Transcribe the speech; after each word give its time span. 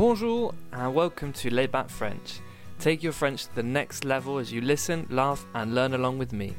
Bonjour 0.00 0.54
and 0.72 0.94
welcome 0.94 1.30
to 1.34 1.50
Lay 1.52 1.66
Back 1.66 1.90
French. 1.90 2.40
Take 2.78 3.02
your 3.02 3.12
French 3.12 3.44
to 3.44 3.54
the 3.54 3.62
next 3.62 4.06
level 4.06 4.38
as 4.38 4.50
you 4.50 4.62
listen, 4.62 5.06
laugh, 5.10 5.44
and 5.52 5.74
learn 5.74 5.92
along 5.92 6.16
with 6.16 6.32
me. 6.32 6.54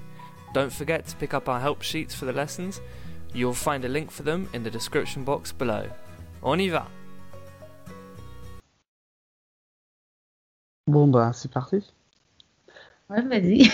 Don't 0.53 0.71
forget 0.71 1.07
to 1.07 1.15
pick 1.15 1.33
up 1.33 1.49
our 1.49 1.59
help 1.59 1.81
sheets 1.81 2.13
for 2.13 2.25
the 2.25 2.33
lessons. 2.33 2.81
You'll 3.33 3.55
find 3.55 3.83
a 3.83 3.89
link 3.89 4.11
for 4.11 4.21
them 4.21 4.47
in 4.53 4.61
the 4.61 4.69
description 4.69 5.23
box 5.23 5.51
below. 5.51 5.89
On 6.43 6.59
y 6.59 6.67
va! 6.67 6.85
Bon 10.85 11.07
bah 11.07 11.33
c'est 11.33 11.51
parti. 11.51 11.83
Ouais, 13.09 13.23
vas-y. 13.23 13.71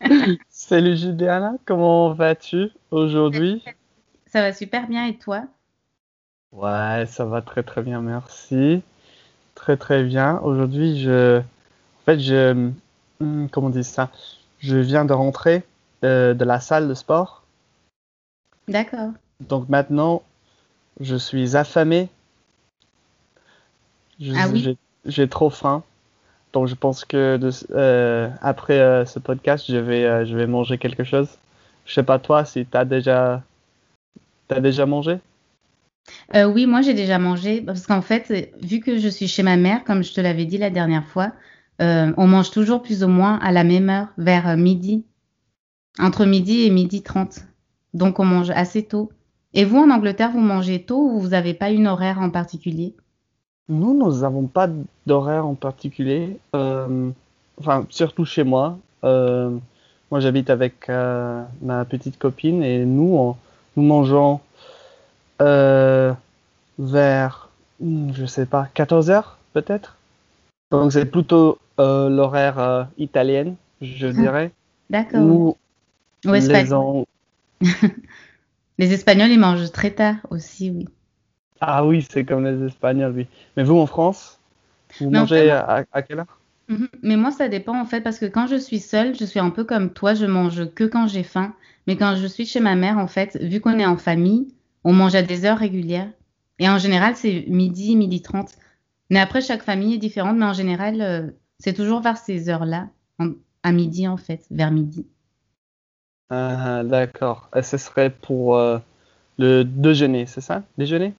Salut 0.48 0.96
Juliana, 0.96 1.58
comment 1.66 2.14
vas-tu 2.14 2.70
aujourd'hui 2.90 3.62
Ça 4.24 4.40
va 4.40 4.54
super 4.54 4.88
bien 4.88 5.04
et 5.04 5.18
toi 5.18 5.44
Ouais, 6.52 7.04
ça 7.06 7.24
va 7.24 7.42
très 7.42 7.62
très 7.62 7.82
bien, 7.82 8.00
merci. 8.00 8.82
Très 9.54 9.76
très 9.76 10.04
bien. 10.04 10.40
Aujourd'hui, 10.40 11.00
je, 11.00 11.40
en 11.40 12.04
fait, 12.04 12.20
je, 12.20 12.70
hmm, 13.20 13.48
comment 13.48 13.68
on 13.68 13.70
dit 13.70 13.84
ça? 13.84 14.10
Je 14.58 14.76
viens 14.76 15.04
de 15.04 15.12
rentrer 15.12 15.64
euh, 16.04 16.34
de 16.34 16.44
la 16.44 16.60
salle 16.60 16.88
de 16.88 16.94
sport. 16.94 17.44
D'accord. 18.68 19.12
Donc 19.40 19.68
maintenant, 19.68 20.22
je 21.00 21.16
suis 21.16 21.56
affamé. 21.56 22.08
Je- 24.20 24.34
Ah 24.36 24.48
oui? 24.52 24.76
j'ai- 25.04 25.28
trop 25.28 25.50
faim. 25.50 25.84
Donc 26.52 26.66
je 26.66 26.74
pense 26.74 27.04
que 27.04 27.36
de- 27.36 27.50
euh, 27.72 28.30
après 28.40 28.80
euh, 28.80 29.04
ce 29.06 29.18
podcast, 29.18 29.66
je 29.68 29.76
vais, 29.76 30.26
je 30.26 30.36
vais 30.36 30.46
manger 30.46 30.78
quelque 30.78 31.04
chose. 31.04 31.28
Je 31.86 31.94
sais 31.94 32.02
pas 32.02 32.18
toi 32.18 32.44
si 32.44 32.66
t'as 32.66 32.84
déjà, 32.84 33.42
t'as 34.48 34.60
déjà 34.60 34.86
mangé? 34.86 35.20
Euh, 36.34 36.46
oui, 36.46 36.66
moi 36.66 36.82
j'ai 36.82 36.94
déjà 36.94 37.18
mangé 37.18 37.60
parce 37.60 37.86
qu'en 37.86 38.02
fait, 38.02 38.54
vu 38.62 38.80
que 38.80 38.98
je 38.98 39.08
suis 39.08 39.28
chez 39.28 39.42
ma 39.42 39.56
mère, 39.56 39.84
comme 39.84 40.02
je 40.02 40.12
te 40.12 40.20
l'avais 40.20 40.44
dit 40.44 40.58
la 40.58 40.70
dernière 40.70 41.06
fois, 41.06 41.32
euh, 41.80 42.12
on 42.16 42.26
mange 42.26 42.50
toujours 42.50 42.82
plus 42.82 43.04
ou 43.04 43.08
moins 43.08 43.38
à 43.38 43.52
la 43.52 43.64
même 43.64 43.88
heure, 43.88 44.08
vers 44.18 44.48
euh, 44.48 44.56
midi, 44.56 45.04
entre 45.98 46.24
midi 46.26 46.62
et 46.62 46.70
midi 46.70 47.02
30. 47.02 47.40
Donc 47.94 48.18
on 48.18 48.24
mange 48.24 48.50
assez 48.50 48.82
tôt. 48.82 49.10
Et 49.54 49.64
vous, 49.64 49.78
en 49.78 49.90
Angleterre, 49.90 50.30
vous 50.32 50.40
mangez 50.40 50.82
tôt 50.82 51.00
ou 51.00 51.20
vous 51.20 51.28
n'avez 51.28 51.54
pas 51.54 51.70
une 51.70 51.86
horaire 51.86 52.20
en 52.20 52.30
particulier? 52.30 52.94
Nous, 53.68 53.96
nous 53.96 54.20
n'avons 54.20 54.46
pas 54.46 54.68
d'horaire 55.06 55.46
en 55.46 55.54
particulier. 55.54 56.38
Enfin, 56.52 57.86
surtout 57.88 58.24
chez 58.26 58.44
moi. 58.44 58.78
Moi, 59.02 60.20
j'habite 60.20 60.50
avec 60.50 60.88
ma 60.88 61.84
petite 61.86 62.18
copine 62.18 62.62
et 62.62 62.84
nous, 62.84 63.34
nous 63.76 63.82
mangeons 63.82 64.40
euh, 65.40 66.12
vers, 66.78 67.48
hmm, 67.80 68.12
je 68.12 68.26
sais 68.26 68.46
pas, 68.46 68.68
14 68.74 69.10
heures 69.10 69.38
peut-être? 69.52 69.96
Donc, 70.70 70.92
c'est 70.92 71.06
plutôt 71.06 71.58
euh, 71.80 72.08
l'horaire 72.08 72.58
euh, 72.58 72.84
italienne, 72.98 73.56
je 73.80 74.06
dirais. 74.08 74.52
D'accord. 74.90 75.22
Ou 75.22 75.56
Ou 76.26 76.32
les 76.32 76.66
Les 78.78 78.92
Espagnols, 78.92 79.30
ils 79.30 79.40
mangent 79.40 79.72
très 79.72 79.90
tard 79.90 80.16
aussi, 80.30 80.70
oui. 80.70 80.86
Ah 81.60 81.84
oui, 81.84 82.06
c'est 82.08 82.24
comme 82.24 82.44
les 82.44 82.66
Espagnols, 82.66 83.12
oui. 83.16 83.26
Mais 83.56 83.64
vous, 83.64 83.76
en 83.76 83.86
France, 83.86 84.38
vous 85.00 85.10
Mais 85.10 85.18
en 85.18 85.22
mangez 85.22 85.36
fait, 85.36 85.50
à, 85.50 85.84
à 85.92 86.02
quelle 86.02 86.20
heure? 86.20 86.38
Mhm. 86.68 86.88
Mais 87.02 87.16
moi, 87.16 87.30
ça 87.30 87.48
dépend 87.48 87.80
en 87.80 87.86
fait, 87.86 88.02
parce 88.02 88.18
que 88.18 88.26
quand 88.26 88.46
je 88.46 88.56
suis 88.56 88.78
seule, 88.78 89.16
je 89.16 89.24
suis 89.24 89.40
un 89.40 89.50
peu 89.50 89.64
comme 89.64 89.92
toi, 89.92 90.14
je 90.14 90.26
mange 90.26 90.72
que 90.74 90.84
quand 90.84 91.06
j'ai 91.06 91.22
faim. 91.22 91.54
Mais 91.86 91.96
quand 91.96 92.14
je 92.16 92.26
suis 92.26 92.44
chez 92.46 92.60
ma 92.60 92.74
mère, 92.76 92.98
en 92.98 93.06
fait, 93.06 93.36
vu 93.40 93.60
qu'on 93.60 93.78
est 93.78 93.86
en 93.86 93.96
famille, 93.96 94.48
on 94.84 94.92
mange 94.92 95.14
à 95.14 95.22
des 95.22 95.44
heures 95.44 95.58
régulières. 95.58 96.10
Et 96.58 96.68
en 96.68 96.78
général, 96.78 97.16
c'est 97.16 97.44
midi, 97.48 97.96
midi 97.96 98.22
30. 98.22 98.50
Mais 99.10 99.20
après, 99.20 99.40
chaque 99.40 99.62
famille 99.62 99.94
est 99.94 99.98
différente, 99.98 100.36
mais 100.36 100.44
en 100.46 100.52
général, 100.52 101.00
euh, 101.00 101.30
c'est 101.58 101.72
toujours 101.72 102.00
vers 102.00 102.16
ces 102.16 102.48
heures-là, 102.48 102.88
à 103.62 103.72
midi 103.72 104.06
en 104.06 104.16
fait, 104.16 104.44
vers 104.50 104.70
midi. 104.70 105.06
Ah, 106.30 106.82
d'accord. 106.84 107.48
Et 107.56 107.62
ce 107.62 107.78
serait 107.78 108.10
pour 108.10 108.56
euh, 108.56 108.78
le 109.38 109.64
déjeuner, 109.64 110.26
c'est 110.26 110.40
ça? 110.40 110.62
Déjeuner? 110.76 111.14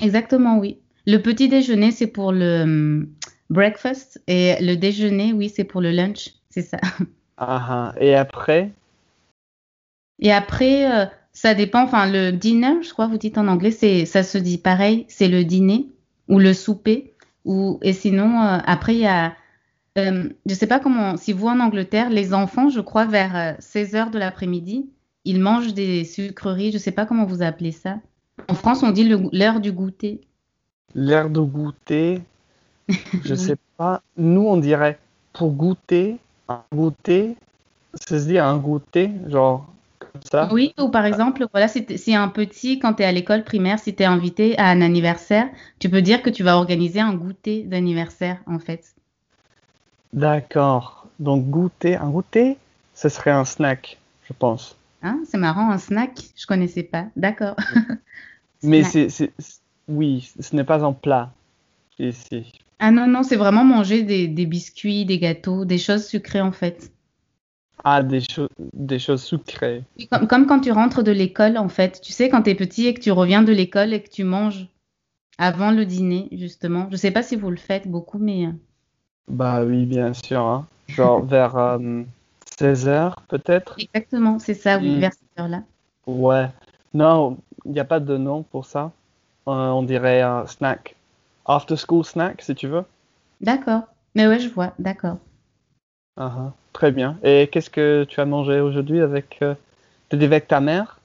Exactement, 0.00 0.58
oui. 0.58 0.78
Le 1.06 1.18
petit 1.18 1.48
déjeuner, 1.48 1.90
c'est 1.90 2.06
pour 2.06 2.32
le 2.32 2.62
hum, 2.62 3.08
breakfast, 3.50 4.22
et 4.26 4.56
le 4.60 4.74
déjeuner, 4.74 5.32
oui, 5.32 5.50
c'est 5.54 5.64
pour 5.64 5.80
le 5.80 5.90
lunch, 5.90 6.30
c'est 6.50 6.62
ça. 6.62 6.78
Ah, 7.36 7.66
ah. 7.68 7.94
Et 8.00 8.14
après? 8.14 8.70
Et 10.20 10.32
après, 10.32 10.88
euh, 10.88 11.06
ça 11.34 11.54
dépend. 11.54 11.82
Enfin, 11.82 12.10
le 12.10 12.30
dinner, 12.30 12.82
je 12.82 12.90
crois, 12.90 13.06
vous 13.06 13.18
dites 13.18 13.36
en 13.36 13.48
anglais, 13.48 13.72
c'est, 13.72 14.06
ça 14.06 14.22
se 14.22 14.38
dit 14.38 14.56
pareil, 14.56 15.04
c'est 15.08 15.28
le 15.28 15.44
dîner 15.44 15.88
ou 16.28 16.38
le 16.38 16.54
souper. 16.54 17.12
Ou, 17.44 17.78
et 17.82 17.92
sinon, 17.92 18.40
euh, 18.40 18.58
après, 18.64 18.94
il 18.94 19.00
y 19.00 19.06
a, 19.06 19.34
euh, 19.98 20.30
je 20.46 20.54
sais 20.54 20.66
pas 20.66 20.80
comment, 20.80 21.16
si 21.16 21.32
vous 21.32 21.48
en 21.48 21.60
Angleterre, 21.60 22.08
les 22.08 22.32
enfants, 22.32 22.70
je 22.70 22.80
crois, 22.80 23.04
vers 23.04 23.36
euh, 23.36 23.52
16 23.58 23.94
heures 23.96 24.10
de 24.10 24.18
l'après-midi, 24.18 24.88
ils 25.24 25.40
mangent 25.40 25.74
des 25.74 26.04
sucreries. 26.04 26.72
Je 26.72 26.78
sais 26.78 26.92
pas 26.92 27.04
comment 27.04 27.26
vous 27.26 27.42
appelez 27.42 27.72
ça. 27.72 27.98
En 28.48 28.54
France, 28.54 28.82
on 28.82 28.90
dit 28.90 29.04
l'heure 29.32 29.60
du 29.60 29.72
goûter. 29.72 30.20
L'air 30.94 31.28
de 31.28 31.40
goûter, 31.40 32.22
je 33.24 33.34
sais 33.34 33.56
pas. 33.76 34.02
Nous, 34.16 34.42
on 34.42 34.56
dirait 34.56 34.98
pour 35.32 35.50
goûter, 35.52 36.18
un 36.48 36.62
goûter, 36.72 37.36
ça 37.94 38.20
se 38.20 38.26
dit 38.26 38.38
un 38.38 38.56
goûter, 38.56 39.10
genre 39.26 39.66
ça? 40.30 40.50
Oui, 40.50 40.74
ou 40.78 40.90
par 40.90 41.06
exemple, 41.06 41.44
voilà, 41.52 41.66
si, 41.68 42.14
un 42.14 42.28
petit, 42.28 42.78
quand 42.78 42.94
tu 42.94 43.02
es 43.02 43.06
à 43.06 43.10
l'école 43.12 43.42
primaire, 43.44 43.78
si 43.80 43.94
tu 43.96 44.02
es 44.04 44.06
invité 44.06 44.56
à 44.58 44.66
un 44.68 44.80
anniversaire, 44.80 45.50
tu 45.80 45.90
peux 45.90 46.02
dire 46.02 46.22
que 46.22 46.30
tu 46.30 46.42
vas 46.44 46.56
organiser 46.56 47.00
un 47.00 47.14
goûter 47.14 47.64
d'anniversaire, 47.64 48.40
en 48.46 48.58
fait. 48.60 48.94
D'accord. 50.14 51.06
Donc 51.18 51.44
goûter, 51.50 51.96
un 51.96 52.08
goûter, 52.08 52.56
ce 52.94 53.10
serait 53.10 53.32
un 53.32 53.44
snack, 53.44 53.98
je 54.26 54.32
pense. 54.32 54.76
Hein, 55.02 55.22
c'est 55.30 55.38
marrant, 55.38 55.70
un 55.70 55.78
snack, 55.78 56.18
je 56.36 56.46
connaissais 56.46 56.82
pas. 56.82 57.08
D'accord. 57.16 57.56
Mais 58.62 58.82
Snack. 58.82 58.84
c'est, 58.84 59.08
c'est, 59.10 59.32
c'est- 59.38 59.60
oui, 59.88 60.32
ce 60.40 60.56
n'est 60.56 60.64
pas 60.64 60.84
un 60.84 60.92
plat 60.92 61.32
ici. 61.98 62.52
Ah 62.78 62.92
non, 62.92 63.08
non, 63.08 63.24
c'est 63.24 63.34
vraiment 63.36 63.64
manger 63.64 64.04
des, 64.04 64.28
des 64.28 64.46
biscuits, 64.46 65.04
des 65.04 65.18
gâteaux, 65.18 65.64
des 65.64 65.78
choses 65.78 66.06
sucrées 66.06 66.40
en 66.40 66.52
fait. 66.52 66.93
Ah, 67.84 68.02
des 68.02 68.20
choses, 68.22 68.48
des 68.72 68.98
choses 68.98 69.22
sucrées. 69.22 69.84
Comme, 70.10 70.26
comme 70.26 70.46
quand 70.46 70.60
tu 70.60 70.72
rentres 70.72 71.02
de 71.02 71.12
l'école 71.12 71.58
en 71.58 71.68
fait. 71.68 72.00
Tu 72.02 72.12
sais, 72.12 72.28
quand 72.30 72.42
tu 72.42 72.50
es 72.50 72.54
petit 72.54 72.86
et 72.86 72.94
que 72.94 73.00
tu 73.00 73.12
reviens 73.12 73.42
de 73.42 73.52
l'école 73.52 73.92
et 73.92 74.02
que 74.02 74.08
tu 74.08 74.24
manges 74.24 74.68
avant 75.38 75.70
le 75.70 75.84
dîner, 75.84 76.28
justement. 76.32 76.88
Je 76.90 76.96
sais 76.96 77.10
pas 77.10 77.22
si 77.22 77.36
vous 77.36 77.50
le 77.50 77.56
faites 77.56 77.86
beaucoup, 77.88 78.18
mais... 78.18 78.46
euh, 78.46 78.52
Bah 79.28 79.62
oui, 79.64 79.84
bien 79.84 80.14
sûr. 80.14 80.40
hein. 80.40 80.66
Genre 80.88 81.24
vers 81.26 81.78
16 82.58 82.88
heures 82.88 83.20
peut-être. 83.28 83.76
Exactement, 83.78 84.38
c'est 84.38 84.54
ça, 84.54 84.78
oui, 84.78 84.96
Mm. 84.96 85.00
vers 85.00 85.12
cette 85.12 85.38
heure-là. 85.40 85.62
Ouais. 86.06 86.48
Non, 86.94 87.36
il 87.64 87.72
n'y 87.72 87.80
a 87.80 87.84
pas 87.84 88.00
de 88.00 88.16
nom 88.16 88.42
pour 88.44 88.64
ça. 88.66 88.92
Euh, 89.48 89.50
on 89.52 89.82
dirait 89.82 90.22
un 90.22 90.46
snack. 90.46 90.94
After 91.46 91.76
school 91.76 92.04
snack, 92.04 92.40
si 92.40 92.54
tu 92.54 92.66
veux. 92.68 92.84
D'accord. 93.40 93.82
Mais 94.14 94.26
ouais, 94.26 94.38
je 94.38 94.48
vois, 94.48 94.72
d'accord. 94.78 95.18
Ah, 96.16 96.32
ah. 96.38 96.52
Très 96.74 96.90
bien. 96.90 97.18
Et 97.22 97.48
qu'est-ce 97.50 97.70
que 97.70 98.04
tu 98.08 98.20
as 98.20 98.26
mangé 98.26 98.60
aujourd'hui 98.60 99.00
avec, 99.00 99.38
euh, 99.42 99.54
ta 100.40 100.60
mère? 100.60 101.00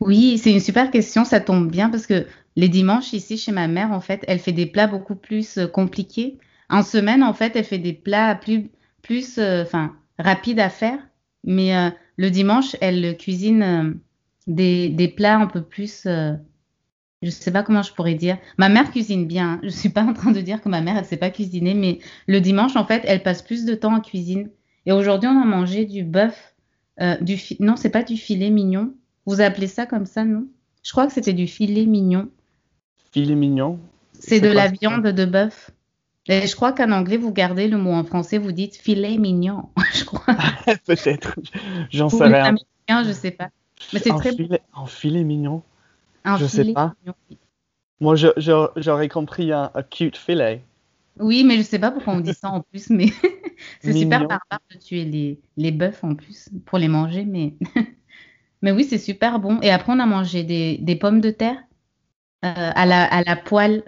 Oui, 0.00 0.38
c'est 0.38 0.52
une 0.52 0.60
super 0.60 0.90
question, 0.90 1.24
ça 1.24 1.40
tombe 1.40 1.70
bien 1.70 1.90
parce 1.90 2.06
que 2.06 2.24
les 2.56 2.68
dimanches 2.68 3.12
ici 3.12 3.36
chez 3.36 3.50
ma 3.50 3.66
mère, 3.66 3.90
en 3.90 4.00
fait, 4.00 4.24
elle 4.28 4.38
fait 4.38 4.52
des 4.52 4.66
plats 4.66 4.86
beaucoup 4.86 5.16
plus 5.16 5.58
euh, 5.58 5.66
compliqués. 5.66 6.38
En 6.70 6.82
semaine, 6.82 7.24
en 7.24 7.34
fait, 7.34 7.56
elle 7.56 7.64
fait 7.64 7.78
des 7.78 7.92
plats 7.92 8.36
plus, 8.36 8.70
plus, 9.02 9.38
euh, 9.38 9.64
rapides 10.18 10.60
à 10.60 10.70
faire. 10.70 10.98
Mais 11.42 11.72
le 12.16 12.30
dimanche, 12.30 12.74
elle 12.80 13.18
cuisine 13.18 13.98
des, 14.46 14.88
des 14.88 15.08
plats 15.08 15.36
un 15.36 15.46
peu 15.46 15.60
plus, 15.60 16.06
je 17.24 17.30
sais 17.30 17.50
pas 17.50 17.62
comment 17.62 17.82
je 17.82 17.92
pourrais 17.92 18.14
dire. 18.14 18.38
Ma 18.58 18.68
mère 18.68 18.90
cuisine 18.90 19.26
bien. 19.26 19.52
hein. 19.54 19.60
Je 19.62 19.68
suis 19.70 19.88
pas 19.88 20.02
en 20.02 20.12
train 20.12 20.30
de 20.32 20.40
dire 20.40 20.60
que 20.60 20.68
ma 20.68 20.80
mère, 20.80 20.96
elle 20.96 21.04
sait 21.04 21.16
pas 21.16 21.30
cuisiner, 21.30 21.74
mais 21.74 21.98
le 22.26 22.40
dimanche, 22.40 22.76
en 22.76 22.84
fait, 22.86 23.02
elle 23.06 23.22
passe 23.22 23.42
plus 23.42 23.64
de 23.64 23.74
temps 23.74 23.94
en 23.94 24.00
cuisine. 24.00 24.50
Et 24.86 24.92
aujourd'hui, 24.92 25.28
on 25.28 25.40
a 25.40 25.44
mangé 25.44 25.84
du 25.86 26.04
bœuf, 26.04 26.54
euh, 27.00 27.16
du 27.20 27.36
fi- 27.36 27.56
non, 27.60 27.76
c'est 27.76 27.90
pas 27.90 28.02
du 28.02 28.16
filet 28.16 28.50
mignon. 28.50 28.94
Vous 29.26 29.40
appelez 29.40 29.66
ça 29.66 29.86
comme 29.86 30.06
ça, 30.06 30.24
non? 30.24 30.46
Je 30.82 30.92
crois 30.92 31.06
que 31.06 31.12
c'était 31.12 31.32
du 31.32 31.46
filet 31.46 31.86
mignon. 31.86 32.28
Filet 33.12 33.34
mignon? 33.34 33.78
C'est 34.18 34.40
de 34.40 34.48
la 34.48 34.68
viande 34.68 35.06
de 35.06 35.24
bœuf. 35.24 35.70
Et 36.26 36.46
je 36.46 36.56
crois 36.56 36.72
qu'en 36.72 36.90
anglais, 36.92 37.16
vous 37.18 37.32
gardez 37.32 37.68
le 37.68 37.76
mot 37.76 37.92
en 37.92 38.04
français, 38.04 38.38
vous 38.38 38.52
dites 38.52 38.76
filet 38.76 39.18
mignon, 39.18 39.68
je 39.94 40.04
crois. 40.04 40.36
Peut-être. 40.86 41.38
J'en 41.90 42.08
sais 42.08 42.24
rien. 42.24 42.44
américain, 42.44 43.08
je 43.08 43.12
sais 43.12 43.30
pas. 43.30 43.50
Mais 43.92 43.98
c'est 43.98 44.10
très 44.20 44.32
filet, 44.32 44.60
un 44.74 44.86
filet 44.86 45.24
mignon? 45.24 45.62
Un 46.24 46.38
je 46.38 46.46
sais 46.46 46.64
filet 46.64 46.74
pas. 46.74 46.94
mignon. 47.00 47.14
Moi, 48.00 48.14
j'aurais 48.16 49.08
compris 49.08 49.52
un, 49.52 49.70
un 49.74 49.82
cute 49.82 50.16
filet. 50.16 50.62
Oui, 51.20 51.44
mais 51.44 51.56
je 51.58 51.62
sais 51.62 51.78
pas 51.78 51.90
pourquoi 51.92 52.14
on 52.14 52.20
dit 52.20 52.34
ça 52.34 52.50
en 52.50 52.60
plus, 52.60 52.90
mais 52.90 53.06
c'est 53.80 53.92
super 53.92 54.20
barbare 54.26 54.60
de 54.70 54.78
tuer 54.78 55.04
les, 55.04 55.40
les 55.56 55.70
bœufs 55.70 56.02
en 56.02 56.14
plus 56.16 56.48
pour 56.66 56.78
les 56.78 56.88
manger, 56.88 57.24
mais 57.24 57.54
mais 58.62 58.72
oui, 58.72 58.84
c'est 58.84 58.98
super 58.98 59.38
bon. 59.40 59.60
Et 59.62 59.70
après, 59.70 59.92
on 59.92 60.00
a 60.00 60.06
mangé 60.06 60.44
des, 60.44 60.78
des 60.78 60.96
pommes 60.96 61.20
de 61.20 61.30
terre 61.30 61.58
euh, 62.44 62.72
à 62.74 62.86
la, 62.86 63.04
à 63.04 63.22
la 63.24 63.36
poêle. 63.36 63.84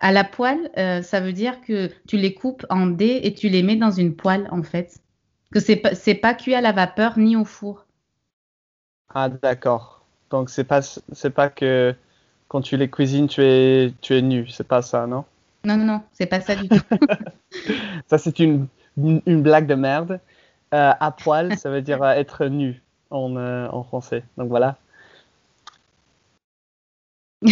À 0.00 0.12
la 0.12 0.24
poêle, 0.24 0.70
euh, 0.78 1.02
ça 1.02 1.20
veut 1.20 1.32
dire 1.32 1.60
que 1.62 1.90
tu 2.08 2.18
les 2.18 2.34
coupes 2.34 2.66
en 2.70 2.86
dés 2.88 3.20
et 3.24 3.34
tu 3.34 3.48
les 3.48 3.62
mets 3.62 3.76
dans 3.76 3.92
une 3.92 4.16
poêle, 4.16 4.48
en 4.52 4.62
fait. 4.62 5.00
Que 5.52 5.60
c'est 5.60 5.76
pas, 5.76 5.94
c'est 5.94 6.14
pas 6.16 6.34
cuit 6.34 6.54
à 6.54 6.60
la 6.60 6.72
vapeur 6.72 7.18
ni 7.18 7.36
au 7.36 7.44
four. 7.44 7.86
Ah, 9.08 9.30
d'accord. 9.30 10.03
Donc, 10.34 10.50
c'est 10.50 10.64
pas, 10.64 10.82
c'est 10.82 11.30
pas 11.30 11.48
que 11.48 11.94
quand 12.48 12.60
tu 12.60 12.76
les 12.76 12.90
cuisines, 12.90 13.28
tu 13.28 13.40
es, 13.40 13.94
tu 14.00 14.16
es 14.16 14.20
nu. 14.20 14.48
C'est 14.48 14.66
pas 14.66 14.82
ça, 14.82 15.06
non? 15.06 15.24
Non, 15.64 15.76
non, 15.76 15.84
non, 15.84 16.02
c'est 16.12 16.26
pas 16.26 16.40
ça 16.40 16.56
du 16.56 16.68
tout. 16.68 16.82
Ça, 18.08 18.18
c'est 18.18 18.40
une, 18.40 18.66
une, 18.96 19.22
une 19.26 19.42
blague 19.42 19.68
de 19.68 19.76
merde. 19.76 20.18
Euh, 20.74 20.92
à 20.98 21.12
poil, 21.12 21.56
ça 21.56 21.70
veut 21.70 21.82
dire 21.82 22.02
euh, 22.02 22.10
être 22.14 22.46
nu 22.46 22.82
en, 23.10 23.36
euh, 23.36 23.68
en 23.68 23.84
français. 23.84 24.24
Donc 24.36 24.48
voilà. 24.48 24.76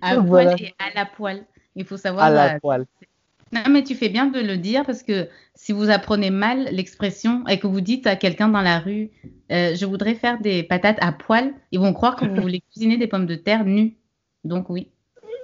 à 0.00 0.16
Voilà. 0.18 0.54
et 0.60 0.72
à 0.78 0.94
la 0.94 1.04
poêle. 1.04 1.44
Il 1.74 1.84
faut 1.84 1.96
savoir. 1.96 2.26
À 2.26 2.30
la 2.30 2.54
euh, 2.54 2.60
poêle. 2.60 2.86
Non, 3.54 3.70
mais 3.70 3.84
tu 3.84 3.94
fais 3.94 4.08
bien 4.08 4.26
de 4.26 4.40
le 4.40 4.56
dire 4.56 4.84
parce 4.84 5.04
que 5.04 5.28
si 5.54 5.72
vous 5.72 5.88
apprenez 5.88 6.30
mal 6.30 6.64
l'expression 6.72 7.46
et 7.46 7.60
que 7.60 7.68
vous 7.68 7.80
dites 7.80 8.06
à 8.06 8.16
quelqu'un 8.16 8.48
dans 8.48 8.62
la 8.62 8.80
rue, 8.80 9.10
euh, 9.52 9.76
je 9.76 9.86
voudrais 9.86 10.16
faire 10.16 10.40
des 10.40 10.64
patates 10.64 10.98
à 11.00 11.12
poil, 11.12 11.54
ils 11.70 11.78
vont 11.78 11.92
croire 11.92 12.16
que 12.16 12.24
vous 12.24 12.40
voulez 12.40 12.60
cuisiner 12.72 12.96
des 12.96 13.06
pommes 13.06 13.26
de 13.26 13.36
terre 13.36 13.64
nues. 13.64 13.96
Donc 14.42 14.70
oui. 14.70 14.88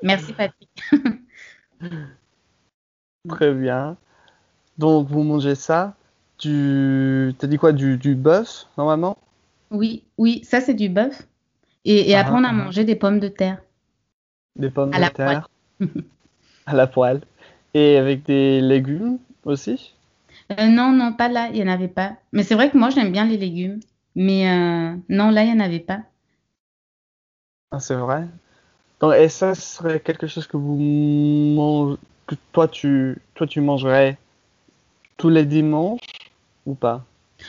Merci 0.03 0.33
Patrick. 0.33 0.69
Très 3.29 3.55
bien. 3.55 3.97
Donc 4.77 5.07
vous 5.07 5.23
mangez 5.23 5.55
ça. 5.55 5.95
Du... 6.41 7.35
T'as 7.39 7.47
dit 7.47 7.59
quoi? 7.59 7.73
Du, 7.73 7.97
du 7.97 8.17
bœuf, 8.17 8.67
normalement? 8.77 9.19
Oui, 9.71 10.03
oui, 10.19 10.43
ça 10.43 10.61
c'est 10.61 10.75
du 10.75 10.89
bœuf. 10.89 11.29
Et, 11.85 12.11
et 12.11 12.17
Ah, 12.17 12.21
après 12.21 12.35
on 12.35 12.45
a 12.45 12.49
ah. 12.49 12.53
mangé 12.53 12.85
des 12.85 12.97
pommes 12.97 13.21
de 13.21 13.29
terre. 13.29 13.63
Des 14.57 14.71
pommes 14.71 14.93
À 14.95 15.09
de 15.09 15.15
terre. 15.15 15.49
À 16.67 16.75
la 16.75 16.87
poêle. 16.87 17.21
Et 17.75 17.97
avec 17.97 18.23
des 18.27 18.61
légumes 18.61 19.19
aussi? 19.45 19.93
Euh, 20.59 20.69
non, 20.69 20.93
non, 20.93 21.13
pas 21.13 21.29
là, 21.29 21.49
il 21.53 21.55
n'y 21.55 21.63
en 21.69 21.73
avait 21.73 21.89
pas. 21.89 22.17
Mais 22.33 22.43
c'est 22.43 22.55
vrai 22.55 22.71
que 22.71 22.79
moi 22.79 22.91
j'aime 22.91 23.13
bien 23.13 23.25
les 23.27 23.37
légumes. 23.37 23.81
Mais 24.15 24.49
euh, 24.51 24.97
non, 25.09 25.31
là 25.31 25.43
il 25.45 25.53
n'y 25.53 25.61
en 25.61 25.65
avait 25.65 25.81
pas. 25.81 26.03
Ah, 27.73 27.81
c'est 27.81 27.95
vrai? 27.97 28.27
Donc, 29.01 29.15
et 29.15 29.29
ça 29.29 29.55
serait 29.55 30.01
quelque 30.01 30.27
chose 30.29 30.47
que 30.47 30.57
vous 30.59 31.99
que 32.27 32.37
toi 32.53 32.69
tu, 32.69 33.19
toi 33.35 33.47
tu 33.47 33.61
mangerais 33.61 34.19
tous 35.17 35.31
les 35.31 35.47
dimanches 35.47 36.01
ou 36.67 36.75
pas? 36.75 37.05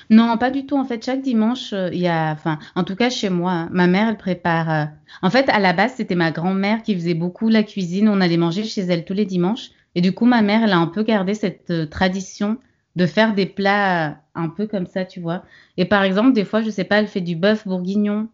Non, 0.10 0.38
pas 0.38 0.52
du 0.52 0.66
tout. 0.66 0.78
En 0.78 0.86
fait, 0.86 1.04
chaque 1.04 1.22
dimanche, 1.22 1.74
euh, 1.74 1.90
il 1.94 2.00
y 2.00 2.08
a, 2.08 2.32
enfin, 2.32 2.60
en 2.76 2.84
tout 2.84 2.96
cas 2.96 3.10
chez 3.10 3.30
moi, 3.30 3.52
hein, 3.52 3.70
ma 3.72 3.88
mère, 3.88 4.08
elle 4.10 4.18
prépare. 4.18 4.70
euh, 4.70 4.86
En 5.22 5.30
fait, 5.30 5.50
à 5.50 5.60
la 5.60 5.74
base, 5.74 5.94
c'était 5.96 6.16
ma 6.16 6.32
grand-mère 6.32 6.84
qui 6.84 6.94
faisait 6.96 7.14
beaucoup 7.14 7.50
la 7.50 7.64
cuisine. 7.64 8.08
On 8.10 8.22
allait 8.22 8.38
manger 8.38 8.64
chez 8.64 8.82
elle 8.82 9.06
tous 9.06 9.14
les 9.14 9.26
dimanches. 9.26 9.70
Et 9.96 10.02
du 10.02 10.14
coup, 10.14 10.26
ma 10.26 10.42
mère, 10.42 10.64
elle 10.64 10.72
a 10.74 10.78
un 10.78 10.88
peu 10.88 11.04
gardé 11.04 11.34
cette 11.34 11.70
euh, 11.72 11.86
tradition 11.88 12.58
de 12.96 13.06
faire 13.06 13.34
des 13.36 13.46
plats 13.46 14.22
un 14.36 14.50
peu 14.50 14.68
comme 14.68 14.86
ça, 14.88 15.06
tu 15.06 15.20
vois. 15.22 15.44
Et 15.78 15.86
par 15.86 16.04
exemple, 16.04 16.34
des 16.34 16.46
fois, 16.46 16.62
je 16.62 16.70
sais 16.70 16.84
pas, 16.84 17.00
elle 17.00 17.08
fait 17.08 17.22
du 17.22 17.36
bœuf 17.36 17.68
bourguignon 17.68 18.30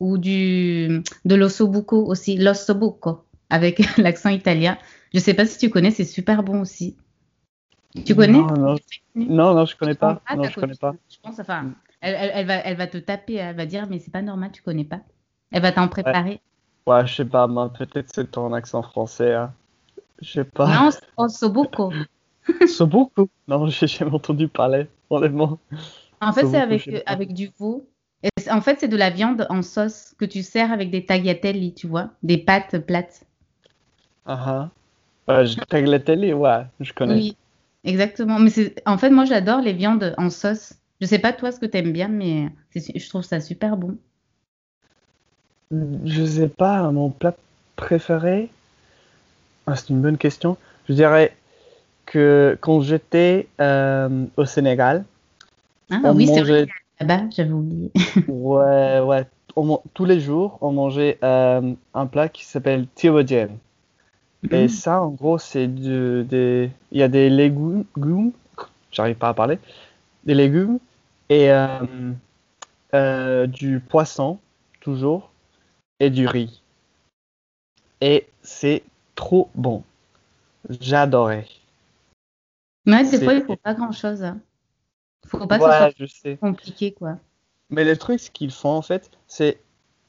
ou 0.00 0.18
du 0.18 1.02
de 1.24 1.34
l'ossobuco 1.34 2.04
aussi, 2.06 2.36
l'ossobuco 2.38 3.24
avec 3.50 3.80
l'accent 3.98 4.30
italien. 4.30 4.78
Je 5.14 5.20
sais 5.20 5.34
pas 5.34 5.46
si 5.46 5.58
tu 5.58 5.70
connais, 5.70 5.90
c'est 5.92 6.04
super 6.04 6.42
bon 6.42 6.60
aussi. 6.62 6.96
Tu 8.04 8.14
connais? 8.14 8.38
Non, 8.38 8.56
non, 8.56 8.76
non, 9.14 9.54
non, 9.54 9.66
je 9.66 9.76
connais 9.76 9.94
pas. 9.94 10.20
Ah, 10.26 10.36
Non, 10.36 10.44
je 10.48 10.54
connais 10.58 10.74
pas. 10.74 10.94
Je 11.08 11.16
pense, 11.22 11.38
enfin, 11.38 11.72
elle, 12.00 12.14
elle- 12.14 12.30
elle 12.34 12.46
va, 12.46 12.54
elle 12.56 12.76
va 12.76 12.86
te 12.86 12.98
taper, 12.98 13.34
elle 13.34 13.56
va 13.56 13.66
dire, 13.66 13.86
mais 13.88 13.98
c'est 13.98 14.10
pas 14.10 14.22
normal, 14.22 14.50
tu 14.52 14.62
connais 14.62 14.84
pas. 14.84 15.00
Elle 15.52 15.62
va 15.62 15.72
t'en 15.72 15.88
préparer. 15.88 16.40
Ouais, 16.86 17.06
je 17.06 17.14
sais 17.14 17.24
pas, 17.24 17.48
peut-être 17.48 18.10
c'est 18.14 18.30
ton 18.30 18.52
accent 18.52 18.82
français, 18.82 19.32
hein. 19.34 19.54
Je 20.22 20.32
sais 20.32 20.44
pas. 20.44 20.66
Non, 20.66 20.90
ossobuco. 21.16 21.92
C'est 22.66 22.86
beaucoup. 22.86 23.28
Non, 23.48 23.66
j'ai 23.68 23.86
jamais 23.86 24.12
entendu 24.12 24.48
parler, 24.48 24.86
honnêtement. 25.10 25.58
En 26.20 26.32
fait, 26.32 26.46
c'est 26.46 26.60
avec, 26.60 26.88
euh, 26.88 27.00
avec 27.06 27.34
du 27.34 27.50
veau. 27.58 27.86
Et 28.22 28.50
en 28.50 28.60
fait, 28.62 28.80
c'est 28.80 28.88
de 28.88 28.96
la 28.96 29.10
viande 29.10 29.46
en 29.50 29.60
sauce 29.62 30.14
que 30.18 30.24
tu 30.24 30.42
sers 30.42 30.72
avec 30.72 30.90
des 30.90 31.04
tagliatelles, 31.04 31.74
tu 31.74 31.86
vois, 31.86 32.10
des 32.22 32.38
pâtes 32.38 32.78
plates. 32.78 33.24
Ah 34.24 34.70
ah. 35.26 35.32
Euh, 35.32 35.44
je 35.44 35.56
tagliatelle, 35.56 36.34
ouais, 36.34 36.62
je 36.80 36.92
connais. 36.92 37.14
Oui, 37.14 37.36
exactement. 37.84 38.38
Mais 38.38 38.50
en 38.86 38.96
fait, 38.96 39.10
moi, 39.10 39.24
j'adore 39.24 39.60
les 39.60 39.72
viandes 39.72 40.14
en 40.16 40.30
sauce. 40.30 40.74
Je 41.00 41.06
sais 41.06 41.18
pas 41.18 41.32
toi 41.32 41.52
ce 41.52 41.60
que 41.60 41.66
t'aimes 41.66 41.92
bien, 41.92 42.08
mais 42.08 42.50
je 42.74 43.08
trouve 43.08 43.22
ça 43.22 43.40
super 43.40 43.76
bon. 43.76 43.98
Je 45.70 46.24
sais 46.24 46.48
pas, 46.48 46.90
mon 46.90 47.10
plat 47.10 47.34
préféré. 47.76 48.48
Ah, 49.66 49.76
c'est 49.76 49.90
une 49.90 50.00
bonne 50.02 50.18
question. 50.18 50.56
Je 50.88 50.94
dirais 50.94 51.36
que 52.06 52.58
quand 52.60 52.80
j'étais 52.82 53.48
euh, 53.60 54.26
au 54.36 54.44
Sénégal, 54.46 55.04
Ah 55.90 56.00
on 56.04 56.14
oui, 56.14 56.26
c'est 56.26 56.42
vrai, 56.42 56.46
mangeait, 56.46 56.66
là-bas, 57.00 57.28
j'avais 57.30 57.52
oublié. 57.52 57.92
ouais, 58.26 59.00
ouais, 59.00 59.26
on 59.56 59.80
tous 59.94 60.04
les 60.04 60.20
jours, 60.20 60.58
on 60.60 60.72
mangeait 60.72 61.18
euh, 61.22 61.72
un 61.94 62.06
plat 62.06 62.28
qui 62.28 62.44
s'appelle 62.44 62.86
tiwodjen. 62.94 63.48
Et 64.50 64.68
Mm. 64.68 64.68
ça, 64.68 65.02
en 65.02 65.10
gros, 65.10 65.38
c'est 65.38 65.68
de- 65.68 66.24
des, 66.28 66.70
il 66.92 66.98
y 66.98 67.02
a 67.02 67.08
des 67.08 67.30
légumes, 67.30 67.84
j'arrive 68.92 69.16
pas 69.16 69.28
à 69.30 69.34
parler, 69.34 69.58
des 70.24 70.34
légumes 70.34 70.78
et 71.30 71.50
euh, 72.94 73.46
du 73.46 73.80
poisson, 73.80 74.38
toujours, 74.80 75.30
et 76.00 76.10
du 76.10 76.26
riz. 76.26 76.62
Et 78.00 78.28
c'est 78.42 78.84
trop 79.14 79.50
bon. 79.54 79.82
J'adorais. 80.68 81.46
Mais 82.86 83.02
des 83.04 83.16
C'est- 83.18 83.24
fois, 83.24 83.34
il 83.34 83.42
faut 83.42 83.56
pas 83.56 83.74
grand-chose. 83.74 84.22
Hein. 84.22 84.40
Faut 85.26 85.46
pas 85.46 85.58
que 85.58 85.64
ce 85.64 86.06
soit 86.06 86.30
Ouais, 86.30 86.36
compliqué, 86.36 86.92
quoi. 86.92 87.18
Mais 87.70 87.84
le 87.84 87.96
truc, 87.96 88.20
ce 88.20 88.30
qu'ils 88.30 88.50
font 88.50 88.70
en 88.70 88.82
fait, 88.82 89.10
c'est 89.26 89.58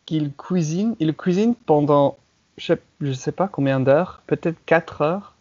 qu'ils 0.05 0.33
cuisinent, 0.33 0.95
ils 0.99 1.15
cuisinent 1.15 1.55
pendant, 1.55 2.17
je 2.57 2.73
sais, 2.73 2.81
je 3.01 3.11
sais 3.13 3.31
pas 3.31 3.47
combien 3.47 3.79
d'heures, 3.79 4.21
peut-être 4.27 4.57
4 4.65 5.01
heures. 5.01 5.33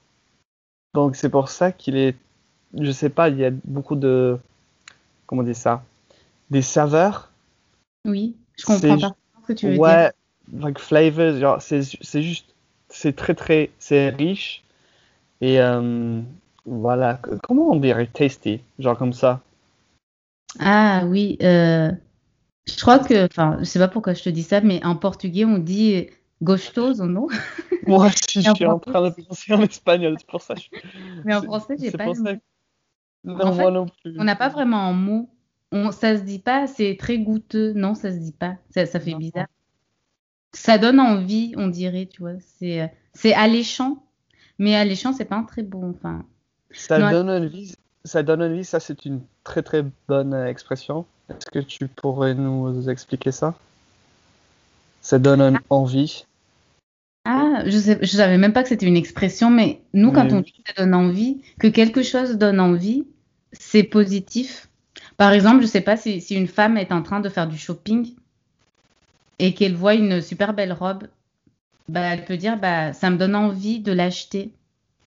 Donc 0.94 1.16
c'est 1.16 1.28
pour 1.28 1.48
ça 1.48 1.72
qu'il 1.72 1.96
est, 1.96 2.16
je 2.78 2.90
sais 2.92 3.10
pas, 3.10 3.28
il 3.28 3.36
y 3.38 3.44
a 3.44 3.50
beaucoup 3.50 3.96
de, 3.96 4.38
comment 5.26 5.42
on 5.42 5.44
dit 5.44 5.54
ça, 5.56 5.82
des 6.50 6.62
saveurs. 6.62 7.30
Oui, 8.06 8.36
je 8.56 8.64
comprends 8.64 8.98
pas 8.98 9.16
ce 9.42 9.46
que 9.48 9.52
tu 9.52 9.66
veux 9.66 9.72
dire. 9.72 9.82
Ouais, 9.82 10.12
like 10.52 10.78
flavors, 10.78 11.36
genre 11.38 11.60
c'est 11.60 11.82
juste, 12.22 12.53
c'est 12.94 13.16
très 13.16 13.34
très, 13.34 13.70
c'est 13.78 14.10
riche 14.10 14.64
et 15.42 15.60
euh, 15.60 16.22
voilà. 16.66 17.20
Comment 17.44 17.70
on 17.72 17.76
dirait 17.76 18.08
tasty, 18.08 18.62
genre 18.80 18.98
comme 18.98 19.12
ça? 19.14 19.42
Ah 20.58 21.04
oui, 21.06 21.36
euh, 21.42 21.90
je 22.66 22.80
crois 22.82 23.00
que, 23.00 23.26
enfin, 23.26 23.58
je 23.60 23.64
sais 23.64 23.80
pas 23.80 23.88
pourquoi 23.88 24.14
je 24.14 24.22
te 24.24 24.30
dis 24.30 24.42
ça, 24.44 24.60
mais 24.62 24.84
en 24.84 24.96
portugais, 24.96 25.44
on 25.46 25.58
dit 25.58 25.94
euh, 25.96 26.04
gostoso, 26.42 27.06
non? 27.06 27.28
Moi 27.86 28.08
je 28.28 28.40
en 28.50 28.54
suis 28.54 28.64
en 28.66 28.78
train 28.78 29.10
de 29.10 29.14
penser 29.28 29.52
en 29.52 29.62
espagnol, 29.62 30.16
c'est 30.18 30.26
pour 30.26 30.40
ça. 30.42 30.54
que 30.54 30.60
je- 30.60 30.68
Mais 31.24 31.34
en 31.34 31.42
français, 31.42 31.76
j'ai 31.78 31.92
pas 31.92 32.14
ça 32.14 32.34
Non, 33.24 33.34
En 33.44 33.52
moi 33.52 33.70
fait, 33.70 33.70
non 33.70 33.86
plus. 33.86 34.14
on 34.18 34.24
n'a 34.24 34.36
pas 34.36 34.48
vraiment 34.48 34.78
un 34.88 34.92
mot. 34.92 35.30
On, 35.72 35.90
ça 35.92 36.16
se 36.16 36.22
dit 36.22 36.38
pas, 36.38 36.66
c'est 36.66 36.96
très 36.98 37.18
goûteux. 37.18 37.72
Non, 37.74 37.94
ça 37.94 38.12
se 38.12 38.18
dit 38.18 38.32
pas. 38.32 38.56
Ça, 38.70 38.86
ça 38.86 39.00
fait 39.00 39.12
Non. 39.12 39.18
bizarre. 39.18 39.46
Ça 40.54 40.78
donne 40.78 41.00
envie, 41.00 41.52
on 41.56 41.68
dirait, 41.68 42.06
tu 42.06 42.22
vois. 42.22 42.38
C'est, 42.58 42.80
euh, 42.82 42.86
c'est 43.12 43.34
alléchant, 43.34 44.04
mais 44.58 44.74
alléchant, 44.74 45.12
c'est 45.12 45.24
pas 45.26 45.36
un 45.36 45.44
très 45.44 45.62
bon. 45.62 45.90
Enfin, 45.90 46.24
Ça 46.72 47.00
non, 47.00 47.10
donne 47.10 47.30
envie, 47.30 47.74
ça 48.04 48.22
donne 48.22 48.42
envie, 48.42 48.64
ça 48.64 48.80
c'est 48.80 49.04
une 49.04 49.22
très 49.44 49.62
très 49.62 49.84
bonne 50.08 50.34
euh, 50.34 50.46
expression. 50.48 51.06
Est-ce 51.28 51.46
que 51.50 51.58
tu 51.60 51.88
pourrais 51.88 52.34
nous 52.34 52.88
expliquer 52.88 53.32
ça? 53.32 53.54
Ça 55.02 55.18
donne 55.20 55.40
un- 55.40 55.60
envie. 55.70 56.26
Ah, 57.24 57.62
je 57.66 57.78
sais, 57.78 57.98
je 58.02 58.06
savais 58.16 58.36
même 58.36 58.52
pas 58.52 58.62
que 58.62 58.68
c'était 58.68 58.86
une 58.86 58.96
expression, 58.96 59.50
mais 59.50 59.82
nous, 59.94 60.12
quand 60.12 60.32
on 60.32 60.40
dit 60.40 60.52
que 60.52 60.62
ça 60.66 60.82
donne 60.84 60.94
envie, 60.94 61.40
que 61.58 61.68
quelque 61.68 62.02
chose 62.02 62.36
donne 62.36 62.60
envie, 62.60 63.06
c'est 63.52 63.82
positif. 63.82 64.68
Par 65.16 65.32
exemple, 65.32 65.62
je 65.62 65.66
sais 65.66 65.80
pas 65.80 65.96
si, 65.96 66.20
si 66.20 66.34
une 66.34 66.48
femme 66.48 66.76
est 66.76 66.92
en 66.92 67.02
train 67.02 67.20
de 67.20 67.28
faire 67.30 67.48
du 67.48 67.56
shopping 67.56 68.14
et 69.38 69.54
qu'elle 69.54 69.74
voit 69.76 69.94
une 69.94 70.20
super 70.22 70.54
belle 70.54 70.72
robe, 70.72 71.08
bah, 71.88 72.02
elle 72.14 72.24
peut 72.26 72.36
dire, 72.38 72.58
bah, 72.60 72.92
ça 72.94 73.10
me 73.10 73.18
donne 73.18 73.36
envie 73.36 73.80
de 73.80 73.92
l'acheter. 73.92 74.54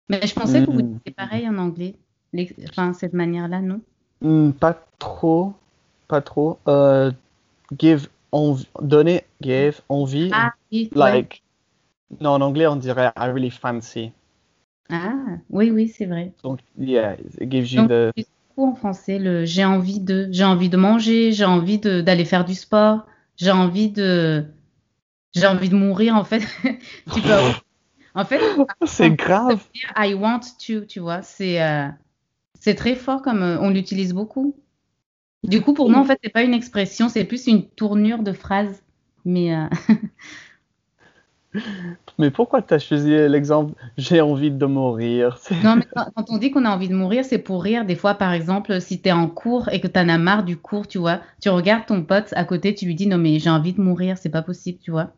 Mais 0.09 0.25
je 0.27 0.35
pensais 0.35 0.63
que 0.63 0.71
vous 0.71 0.81
Hmm. 0.81 0.97
disiez 1.05 1.13
pareil 1.15 1.49
en 1.49 1.57
anglais, 1.59 1.97
l'ex- 2.33 2.55
enfin, 2.69 2.93
cette 2.93 3.13
manière-là, 3.13 3.61
non? 3.61 3.81
Hmm, 4.21 4.51
pas 4.51 4.73
trop, 4.99 5.53
pas 6.07 6.21
trop. 6.21 6.59
Euh, 6.67 7.11
give 7.79 8.09
envie, 8.31 8.67
donner, 8.81 9.25
give 9.41 9.81
envie. 9.89 10.37
Ah, 10.39 10.53
oui, 10.71 10.93
ouais. 11.01 11.19
Like, 11.19 11.43
non, 12.21 12.31
en 12.31 12.41
anglais 12.41 12.67
on 12.67 12.77
dirait 12.77 13.11
I 13.17 13.27
really 13.29 13.51
fancy. 13.51 14.13
Ah, 14.89 15.37
oui, 15.49 15.71
oui, 15.71 15.87
c'est 15.87 16.05
vrai. 16.07 16.33
Donc, 16.43 16.61
yeah, 16.77 17.15
it 17.39 17.49
gives 17.49 17.71
you 17.73 17.85
Donc, 17.85 17.87
the. 17.87 18.11
en 18.57 18.75
français, 18.75 19.19
le 19.19 19.45
j'ai 19.45 19.65
envie 19.65 19.99
de, 20.01 20.27
j'ai 20.31 20.43
envie 20.45 20.69
de 20.69 20.77
manger, 20.77 21.31
j'ai 21.33 21.45
envie 21.45 21.79
d'aller 21.79 22.25
faire 22.25 22.45
du 22.45 22.55
sport, 22.55 23.05
j'ai 23.37 23.51
envie 23.51 23.89
de, 23.91 24.45
j'ai 25.33 25.47
envie 25.47 25.69
de 25.69 25.75
mourir 25.75 26.15
en 26.15 26.23
fait. 26.23 26.43
Tu 27.13 27.21
peux 27.21 27.29
En 28.15 28.25
fait, 28.25 28.41
C'est 28.85 29.11
grave. 29.11 29.63
dire 29.73 29.91
I 29.95 30.13
want 30.13 30.41
to, 30.65 30.81
tu 30.85 30.99
vois, 30.99 31.21
c'est 31.21 31.61
euh, 31.61 31.87
c'est 32.59 32.75
très 32.75 32.95
fort 32.95 33.21
comme 33.21 33.43
euh, 33.43 33.59
on 33.61 33.69
l'utilise 33.69 34.13
beaucoup. 34.13 34.55
Du 35.43 35.61
coup, 35.61 35.73
pour 35.73 35.89
nous, 35.89 35.97
en 35.97 36.03
fait, 36.03 36.19
c'est 36.23 36.31
pas 36.31 36.43
une 36.43 36.53
expression, 36.53 37.09
c'est 37.09 37.23
plus 37.23 37.47
une 37.47 37.69
tournure 37.69 38.23
de 38.23 38.33
phrase. 38.33 38.83
Mais 39.25 39.55
euh, 39.55 39.67
Mais 42.19 42.31
pourquoi 42.31 42.61
tu 42.61 42.73
as 42.73 42.79
choisi 42.79 43.09
l'exemple 43.09 43.73
j'ai 43.97 44.21
envie 44.21 44.51
de 44.51 44.65
mourir? 44.65 45.39
Non, 45.63 45.75
mais 45.75 45.85
quand, 45.93 46.11
on 46.29 46.37
dit 46.37 46.51
qu'on 46.51 46.65
a 46.65 46.69
envie 46.69 46.89
de 46.89 46.95
mourir, 46.95 47.23
c'est 47.25 47.37
pour 47.37 47.63
rire. 47.63 47.85
Des 47.85 47.95
fois, 47.95 48.15
par 48.15 48.33
exemple, 48.33 48.81
si 48.81 49.01
tu 49.01 49.09
es 49.09 49.11
en 49.11 49.27
cours 49.27 49.69
et 49.69 49.79
que 49.79 49.87
tu 49.87 49.99
en 49.99 50.09
as 50.09 50.17
marre 50.17 50.43
du 50.43 50.57
cours, 50.57 50.87
tu 50.87 50.97
vois, 50.97 51.21
tu 51.41 51.49
regardes 51.49 51.85
ton 51.85 52.03
pote 52.03 52.33
à 52.35 52.43
côté, 52.43 52.75
tu 52.75 52.85
lui 52.85 52.95
dis 52.95 53.07
non, 53.07 53.17
mais 53.17 53.39
j'ai 53.39 53.49
envie 53.49 53.73
de 53.73 53.81
mourir, 53.81 54.17
c'est 54.17 54.29
pas 54.29 54.41
possible, 54.41 54.79
tu 54.79 54.91
vois. 54.91 55.13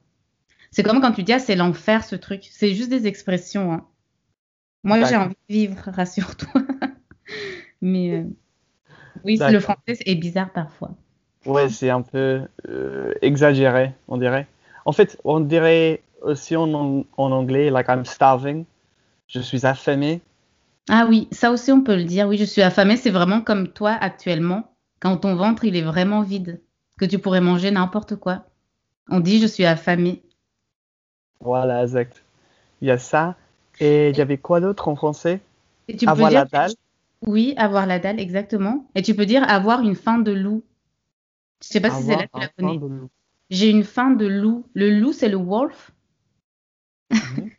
C'est 0.71 0.83
comme 0.83 1.01
quand 1.01 1.12
tu 1.12 1.24
dis 1.24 1.33
ah, 1.33 1.39
c'est 1.39 1.55
l'enfer 1.55 2.03
ce 2.03 2.15
truc. 2.15 2.48
C'est 2.51 2.74
juste 2.74 2.89
des 2.89 3.07
expressions. 3.07 3.74
hein. 3.74 3.86
Moi, 4.83 5.03
j'ai 5.03 5.15
envie 5.15 5.36
de 5.50 5.53
vivre, 5.53 5.77
rassure-toi. 5.88 6.62
mais 7.81 8.12
euh, 8.12 8.24
oui, 9.24 9.39
le 9.39 9.59
français 9.59 9.98
est 10.05 10.15
bizarre 10.15 10.51
parfois. 10.51 10.91
Ouais, 11.45 11.69
c'est 11.69 11.89
un 11.89 12.01
peu 12.01 12.41
euh, 12.67 13.13
exagéré, 13.21 13.93
on 14.07 14.17
dirait. 14.17 14.48
En 14.86 14.91
fait, 14.91 15.19
on 15.24 15.39
dirait 15.39 16.01
aussi 16.22 16.56
en, 16.56 17.06
anglais, 17.18 17.70
like 17.70 17.88
I'm 17.90 18.06
starving. 18.06 18.66
Je 19.28 19.40
suis 19.40 19.66
affamé. 19.66 20.22
Ah 20.90 21.06
oui, 21.08 21.28
ça 21.32 21.52
aussi 21.52 21.72
on 21.72 21.82
peut 21.82 21.96
le 21.96 22.04
dire. 22.04 22.28
Oui, 22.28 22.38
je 22.38 22.46
suis 22.46 22.62
affamée. 22.62 22.98
C'est 22.98 23.12
vraiment 23.12 23.42
comme 23.42 23.68
toi 23.68 23.92
actuellement, 23.92 24.72
quand 25.00 25.18
ton 25.18 25.36
ventre 25.36 25.66
il 25.66 25.76
est 25.76 25.84
vraiment 25.84 26.22
vide, 26.22 26.62
que 26.98 27.06
tu 27.06 27.20
pourrais 27.20 27.42
manger 27.42 27.72
n'importe 27.72 28.16
quoi. 28.16 28.46
On 29.10 29.20
dit 29.20 29.40
je 29.40 29.48
suis 29.48 29.66
affamée. 29.66 30.24
Voilà, 31.42 31.84
exact. 31.84 32.24
Il 32.82 32.88
y 32.88 32.92
a 32.92 32.98
ça. 32.98 33.36
Et 33.80 34.10
il 34.10 34.18
y 34.18 34.22
avait 34.22 34.38
quoi 34.38 34.60
d'autre 34.60 34.88
en 34.88 34.96
français? 34.96 35.40
Et 35.88 35.96
tu 35.96 36.06
peux 36.06 36.12
Avoir 36.12 36.30
dire 36.30 36.40
la 36.40 36.46
dalle. 36.46 36.72
oui, 37.26 37.54
avoir 37.58 37.86
la 37.86 38.00
dalle, 38.00 38.20
exactement. 38.20 38.86
Et 38.96 39.02
tu 39.02 39.16
peux 39.16 39.26
dire 39.26 39.44
avoir 39.50 39.82
une 39.82 39.96
faim 39.96 40.18
de 40.18 40.32
loup. 40.32 40.64
Je 41.62 41.68
sais 41.68 41.80
pas 41.80 41.90
si 41.92 42.04
c'est 42.04 42.16
là 42.16 42.28
que 42.28 42.32
tu 42.34 42.40
la 42.40 42.48
connais. 42.50 42.80
J'ai 43.50 43.70
une 43.70 43.84
faim 43.84 44.12
de 44.12 44.26
loup. 44.26 44.66
Le 44.74 44.90
loup, 45.00 45.14
c'est 45.14 45.30
le 45.30 45.38
wolf, 45.38 45.92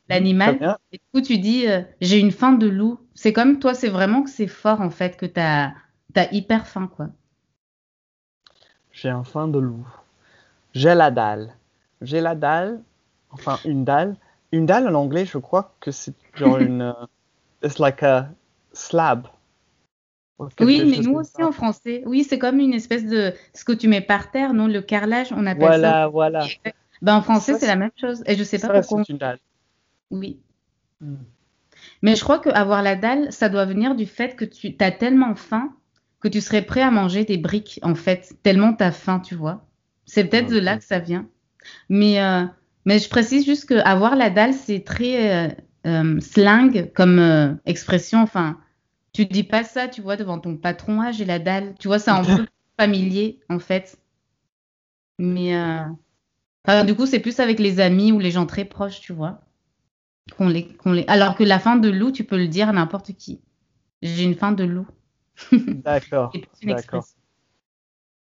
l'animal. 0.09 0.59
bien. 0.59 0.79
Et 0.93 0.99
du 0.99 1.05
coup, 1.13 1.21
tu 1.21 1.39
dis 1.39 1.69
euh, 1.69 1.83
j'ai 2.01 2.19
une 2.19 2.31
faim 2.31 2.53
de 2.53 2.67
loup. 2.69 2.99
C'est 3.15 3.33
comme 3.33 3.59
toi, 3.59 3.75
c'est 3.75 3.89
vraiment 3.89 4.23
que 4.23 4.31
c'est 4.31 4.47
fort 4.47 4.81
en 4.81 4.91
fait, 4.91 5.17
que 5.17 5.27
t'as 5.27 5.73
as 6.17 6.33
hyper 6.33 6.67
faim 6.67 6.91
quoi. 6.95 7.09
J'ai 8.93 9.09
un 9.09 9.25
faim 9.25 9.49
de 9.49 9.59
loup. 9.59 9.87
J'ai 10.75 10.95
la 10.95 11.11
dalle. 11.11 11.55
J'ai 12.03 12.21
la 12.21 12.35
dalle. 12.35 12.81
Enfin, 13.31 13.59
une 13.65 13.85
dalle. 13.85 14.17
Une 14.53 14.67
dalle 14.67 14.89
en 14.89 14.95
anglais, 14.95 15.27
je 15.27 15.39
crois 15.39 15.75
que 15.81 15.91
c'est 15.91 16.15
genre 16.35 16.59
une. 16.61 16.83
euh, 16.83 16.93
it's 17.63 17.79
like 17.79 18.03
a 18.03 18.29
slab. 18.73 19.27
Oui, 20.59 20.83
mais 20.87 20.99
nous 20.99 21.17
aussi 21.17 21.33
ça. 21.33 21.47
en 21.47 21.53
français. 21.53 22.03
Oui, 22.07 22.25
c'est 22.25 22.39
comme 22.39 22.61
une 22.61 22.73
espèce 22.73 23.05
de 23.05 23.35
ce 23.53 23.65
que 23.65 23.73
tu 23.73 23.89
mets 23.89 24.01
par 24.01 24.31
terre, 24.31 24.55
non? 24.55 24.67
Le 24.67 24.81
carrelage, 24.81 25.33
on 25.33 25.45
appelle 25.47 25.63
Voilà, 25.67 26.09
voilà. 26.09 26.41
ça. 26.41 26.71
Ben, 27.03 27.17
en 27.17 27.23
français, 27.23 27.53
Ça, 27.53 27.59
c'est 27.61 27.67
la 27.67 27.77
même 27.77 27.91
chose. 27.97 28.23
Et 28.27 28.37
je 28.37 28.45
sais 28.45 28.59
pas 28.59 28.69
Ça, 28.69 28.81
pourquoi. 28.81 29.05
c'est 29.05 29.13
une 29.13 29.19
dalle. 29.19 29.39
Oui. 30.11 30.41
Hmm. 31.01 31.17
Mais 32.03 32.15
je 32.17 32.23
crois 32.23 32.39
qu'avoir 32.41 32.83
la 32.83 32.97
dalle, 32.97 33.33
ça 33.33 33.49
doit 33.49 33.65
venir 33.65 33.95
du 33.95 34.07
fait 34.07 34.37
que 34.37 34.45
tu 34.45 34.75
as 34.81 34.91
tellement 34.91 35.35
faim 35.35 35.75
que 36.21 36.29
tu 36.29 36.41
serais 36.41 36.63
prêt 36.63 36.83
à 36.83 36.91
manger 36.91 37.25
des 37.25 37.39
briques, 37.39 37.81
en 37.83 37.95
fait, 37.95 38.35
tellement 38.43 38.75
tu 38.75 38.85
as 38.85 38.93
faim, 38.93 39.21
tu 39.21 39.35
vois. 39.35 39.67
C'est 40.05 40.25
peut-être 40.25 40.51
de 40.51 40.59
là 40.59 40.77
que 40.77 40.85
ça 40.85 40.99
vient. 40.99 41.27
Mais, 41.89 42.23
euh, 42.23 42.45
mais 42.85 42.99
je 42.99 43.09
précise 43.09 43.45
juste 43.45 43.67
que 43.67 43.75
avoir 43.75 44.17
la 44.17 44.29
dalle, 44.29 44.53
c'est 44.53 44.81
très 44.85 45.49
euh, 45.49 45.51
euh, 45.87 46.21
slang 46.21 46.91
comme 46.93 47.19
euh, 47.19 47.55
expression. 47.65 48.21
Enfin, 48.21 48.59
tu 49.13 49.25
dis 49.25 49.45
pas 49.45 49.65
ça, 49.65 49.89
tu 49.89 50.03
vois, 50.03 50.17
devant 50.17 50.39
ton 50.39 50.57
patron, 50.57 51.01
ah, 51.01 51.13
j'ai 51.13 51.25
la 51.25 51.39
dalle. 51.39 51.75
Tu 51.79 51.89
vois, 51.89 51.99
c'est 51.99 52.11
un 52.11 52.23
peu 52.37 52.47
familier, 52.79 53.41
en 53.49 53.59
fait. 53.59 53.99
Mais 55.19 55.55
enfin, 56.67 56.85
du 56.85 56.95
coup, 56.95 57.07
c'est 57.07 57.21
plus 57.21 57.41
avec 57.41 57.59
les 57.59 57.81
amis 57.81 58.13
ou 58.13 58.19
les 58.19 58.31
gens 58.31 58.47
très 58.47 58.65
proches, 58.65 59.01
tu 59.01 59.13
vois. 59.13 59.41
Qu'on 60.37 60.49
les, 60.49 60.67
qu'on 60.67 60.93
les... 60.93 61.05
Alors 61.09 61.35
que 61.35 61.45
la 61.45 61.59
faim 61.59 61.77
de 61.77 61.89
loup, 61.89 62.13
tu 62.13 62.25
peux 62.25 62.37
le 62.37 62.49
dire 62.49 62.69
à 62.69 62.73
n'importe 62.73 63.13
qui. 63.13 63.41
J'ai 64.03 64.25
une 64.25 64.35
faim 64.35 64.53
de 64.53 64.65
loup. 64.65 64.87
D'accord, 65.53 66.33
d'accord, 66.63 67.05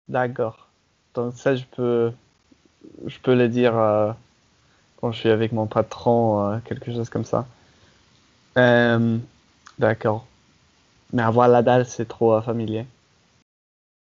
d'accord. 0.08 0.68
Donc 1.14 1.32
ça, 1.34 1.56
je 1.56 1.64
peux, 1.64 2.12
je 3.06 3.18
peux 3.18 3.34
le 3.34 3.48
dire 3.48 3.76
euh, 3.76 4.12
quand 5.00 5.12
je 5.12 5.20
suis 5.20 5.30
avec 5.30 5.52
mon 5.52 5.66
patron, 5.66 6.50
euh, 6.50 6.58
quelque 6.64 6.92
chose 6.92 7.08
comme 7.08 7.24
ça. 7.24 7.46
Euh, 8.58 9.18
d'accord. 9.78 10.26
Mais 11.12 11.22
avoir 11.22 11.48
la 11.48 11.62
dalle, 11.62 11.86
c'est 11.86 12.06
trop 12.06 12.34
euh, 12.34 12.40
familier. 12.42 12.86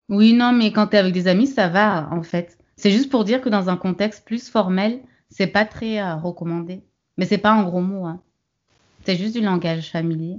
Oui, 0.08 0.32
non, 0.32 0.52
mais 0.52 0.72
quand 0.72 0.88
tu 0.88 0.96
es 0.96 0.98
avec 0.98 1.12
des 1.12 1.28
amis, 1.28 1.46
ça 1.46 1.68
va, 1.68 2.08
en 2.10 2.22
fait. 2.22 2.58
C'est 2.80 2.90
juste 2.90 3.10
pour 3.10 3.24
dire 3.24 3.42
que 3.42 3.50
dans 3.50 3.68
un 3.68 3.76
contexte 3.76 4.24
plus 4.24 4.48
formel, 4.48 5.00
c'est 5.28 5.46
pas 5.46 5.66
très 5.66 6.00
euh, 6.00 6.16
recommandé. 6.16 6.82
Mais 7.18 7.26
c'est 7.26 7.36
pas 7.36 7.52
un 7.52 7.62
gros 7.62 7.82
mot, 7.82 8.06
hein. 8.06 8.22
C'est 9.04 9.16
juste 9.16 9.34
du 9.36 9.42
langage 9.42 9.90
familier. 9.90 10.38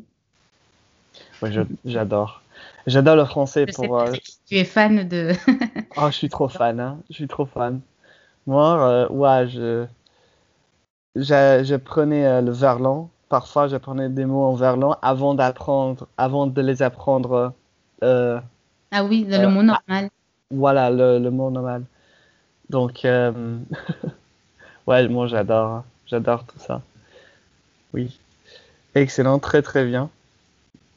Ouais, 1.44 1.52
je- 1.52 1.62
j'adore. 1.86 2.42
J'adore 2.88 3.16
le 3.16 3.26
français 3.26 3.68
Je 3.68 3.74
pour. 3.76 4.00
euh, 4.00 4.12
si 4.24 4.40
tu 4.48 4.56
es 4.56 4.66
fan 4.66 5.08
de. 5.08 5.34
Oh, 5.98 6.08
je 6.12 6.16
suis 6.18 6.30
trop 6.30 6.48
fan, 6.48 6.80
hein. 6.80 6.98
Je 7.10 7.14
suis 7.16 7.28
trop 7.28 7.46
fan. 7.46 7.80
Moi, 8.48 8.90
euh, 8.90 9.10
ouais, 9.10 9.48
je, 9.50 9.86
je, 11.16 11.62
je 11.64 11.76
prenais 11.76 12.42
le 12.42 12.52
verlan. 12.52 13.10
Parfois, 13.30 13.68
je 13.68 13.78
prenais 13.78 14.10
des 14.10 14.26
mots 14.26 14.44
en 14.46 14.56
verlan 14.56 14.98
avant 15.04 15.36
d'apprendre, 15.36 16.08
avant 16.18 16.48
de 16.48 16.62
les 16.62 16.82
apprendre. 16.82 17.54
Ah 18.92 19.04
oui, 19.06 19.26
le 19.30 19.48
mot 19.48 19.64
normal. 19.64 20.10
voilà, 20.52 20.90
le, 20.92 21.20
le 21.20 21.32
mot 21.32 21.50
normal. 21.50 21.86
Donc, 22.72 23.04
euh, 23.04 23.58
ouais, 24.88 25.08
moi, 25.10 25.28
j'adore, 25.28 25.84
j'adore 26.08 26.46
tout 26.46 26.58
ça. 26.60 26.82
Oui. 27.94 28.18
Excellent, 28.96 29.40
très, 29.40 29.62
très 29.62 29.86
bien. 29.86 30.10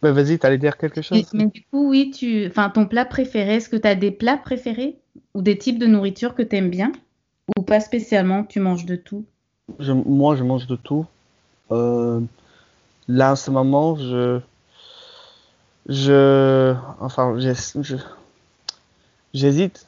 Bah, 0.03 0.13
vas-y, 0.13 0.39
t'allais 0.39 0.59
dire 0.59 0.79
quelque 0.79 1.03
chose? 1.03 1.29
mais 1.35 1.47
du 1.47 1.65
coup, 1.71 1.91
oui, 1.91 2.13
tu. 2.13 2.47
Enfin, 2.47 2.71
ton 2.71 2.87
plat 2.87 3.05
préféré, 3.05 3.57
est-ce 3.57 3.69
que 3.69 3.77
tu 3.77 3.89
as 3.89 3.97
des 3.97 4.13
plats 4.13 4.37
préférés 4.37 4.99
ou 5.35 5.43
des 5.43 5.59
types 5.59 5.79
de 5.79 5.87
nourriture 5.87 6.35
que 6.35 6.43
tu 6.43 6.57
aimes 6.57 6.71
bien 6.71 6.93
ou 7.59 7.63
pas 7.63 7.81
spécialement, 7.81 8.45
tu 8.45 8.61
manges 8.61 8.87
de 8.87 8.97
tout? 8.97 9.25
Je- 9.81 9.93
moi, 9.93 10.37
je 10.37 10.45
mange 10.45 10.67
de 10.69 10.77
tout. 10.77 11.07
Euh, 11.73 12.21
là, 13.09 13.33
en 13.33 13.37
ce 13.37 13.51
moment, 13.51 13.97
je, 13.97 14.41
je, 15.89 16.75
enfin, 17.01 17.37
j'hésite, 19.35 19.87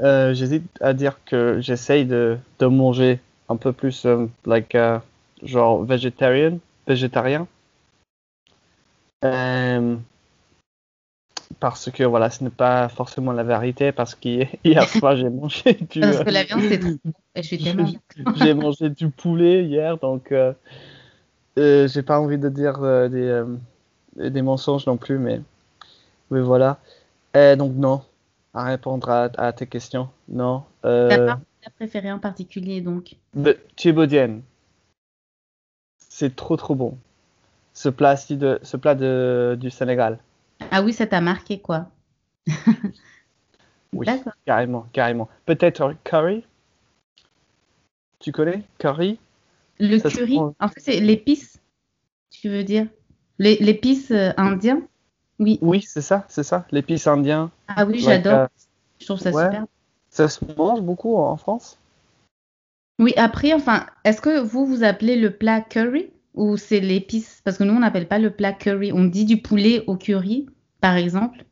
euh, 0.00 0.34
j'hésite 0.34 0.64
à 0.80 0.92
dire 0.92 1.18
que 1.24 1.60
j'essaye 1.60 2.04
de, 2.04 2.38
de 2.58 2.66
manger 2.66 3.20
un 3.48 3.56
peu 3.56 3.72
plus, 3.72 4.06
euh, 4.06 4.26
like, 4.46 4.74
euh, 4.74 4.98
genre 5.42 5.84
végétarien, 5.84 6.58
végétarien. 6.86 7.46
Parce 11.60 11.90
que 11.90 12.04
voilà, 12.04 12.30
ce 12.30 12.44
n'est 12.44 12.50
pas 12.50 12.88
forcément 12.88 13.32
la 13.32 13.42
vérité, 13.42 13.92
parce 13.92 14.14
qu'hier 14.14 14.48
hier 14.64 14.88
soir, 14.88 15.16
j'ai 15.16 15.30
mangé 15.30 15.74
du, 15.74 16.00
Parce 16.00 16.24
que 16.24 16.30
la 16.30 16.44
viande, 16.44 16.62
c'est 16.68 16.78
trop 16.78 16.90
bon. 17.04 17.12
Et 17.34 17.42
je 17.42 17.46
suis 17.46 17.58
tellement 17.58 17.88
j'ai 18.36 18.54
mangé 18.54 18.90
du 18.90 19.08
poulet 19.08 19.64
hier, 19.64 19.98
donc 19.98 20.32
euh, 20.32 20.52
euh, 21.58 21.88
j'ai 21.88 22.02
pas 22.02 22.20
envie 22.20 22.38
de 22.38 22.48
dire 22.48 22.82
euh, 22.82 23.08
des, 23.08 24.30
des 24.30 24.42
mensonges 24.42 24.86
non 24.86 24.96
plus, 24.96 25.18
mais, 25.18 25.40
mais 26.30 26.40
voilà. 26.40 26.78
Donc 27.34 27.74
non, 27.74 28.02
à 28.54 28.64
répondre 28.64 29.10
à, 29.10 29.24
à 29.36 29.52
tes 29.52 29.66
questions, 29.66 30.08
non. 30.28 30.64
T'as 30.82 30.88
Euh, 30.88 31.26
pas 31.26 31.36
plat 31.60 31.70
préféré 31.76 32.12
en 32.12 32.18
particulier, 32.18 32.80
donc? 32.80 33.16
de 33.34 33.58
c'est 35.98 36.36
trop 36.36 36.56
trop 36.56 36.76
bon. 36.76 36.96
Ce 37.74 37.88
plat-ci 37.88 38.36
de, 38.36 38.60
ce 38.62 38.76
plat 38.76 38.94
de, 38.94 39.56
du 39.60 39.70
Sénégal, 39.70 40.18
Ah 40.70 40.82
oui, 40.82 40.92
ça 40.92 41.06
t'a 41.06 41.20
marqué, 41.22 41.60
quoi. 41.60 41.90
oui, 43.94 44.06
carrément, 44.46 44.86
carrément. 44.92 45.28
Peut-être 45.46 45.94
curry, 46.04 46.44
tu 48.18 48.32
connais 48.32 48.64
curry? 48.78 49.20
Le 49.78 49.98
Ça 49.98 50.10
curry, 50.10 50.36
prend- 50.36 50.54
en 50.60 50.68
fait, 50.68 50.80
c'est 50.80 51.00
l'épice, 51.00 51.60
tu 52.30 52.48
veux 52.50 52.64
dire? 52.64 52.88
L'é- 53.38 53.58
L'épice 53.60 54.10
euh, 54.12 54.32
indien? 54.36 54.82
Oui. 55.38 55.58
Oui, 55.62 55.82
c'est 55.82 56.02
ça, 56.02 56.24
c'est 56.28 56.42
ça, 56.42 56.66
l'épice 56.70 57.06
indien. 57.06 57.50
Ah 57.68 57.84
oui, 57.84 57.98
j'adore. 58.00 58.32
euh, 58.32 58.46
Je 59.00 59.06
trouve 59.06 59.18
ça 59.18 59.30
ouais. 59.30 59.44
super. 59.44 59.66
Ça 60.10 60.28
se 60.28 60.44
mange 60.56 60.80
beaucoup 60.80 61.16
en 61.16 61.36
France? 61.36 61.78
Oui, 63.00 63.12
après, 63.16 63.52
enfin, 63.52 63.86
est-ce 64.04 64.20
que 64.20 64.38
vous, 64.38 64.64
vous 64.66 64.84
appelez 64.84 65.16
le 65.16 65.36
plat 65.36 65.60
curry 65.60 66.10
ou 66.34 66.56
c'est 66.56 66.78
l'épice? 66.78 67.40
Parce 67.44 67.58
que 67.58 67.64
nous, 67.64 67.74
on 67.74 67.80
n'appelle 67.80 68.06
pas 68.06 68.20
le 68.20 68.30
plat 68.30 68.52
curry. 68.52 68.92
On 68.92 69.04
dit 69.04 69.24
du 69.24 69.42
poulet 69.42 69.82
au 69.88 69.96
curry, 69.96 70.46
par 70.80 70.94
exemple. 70.96 71.44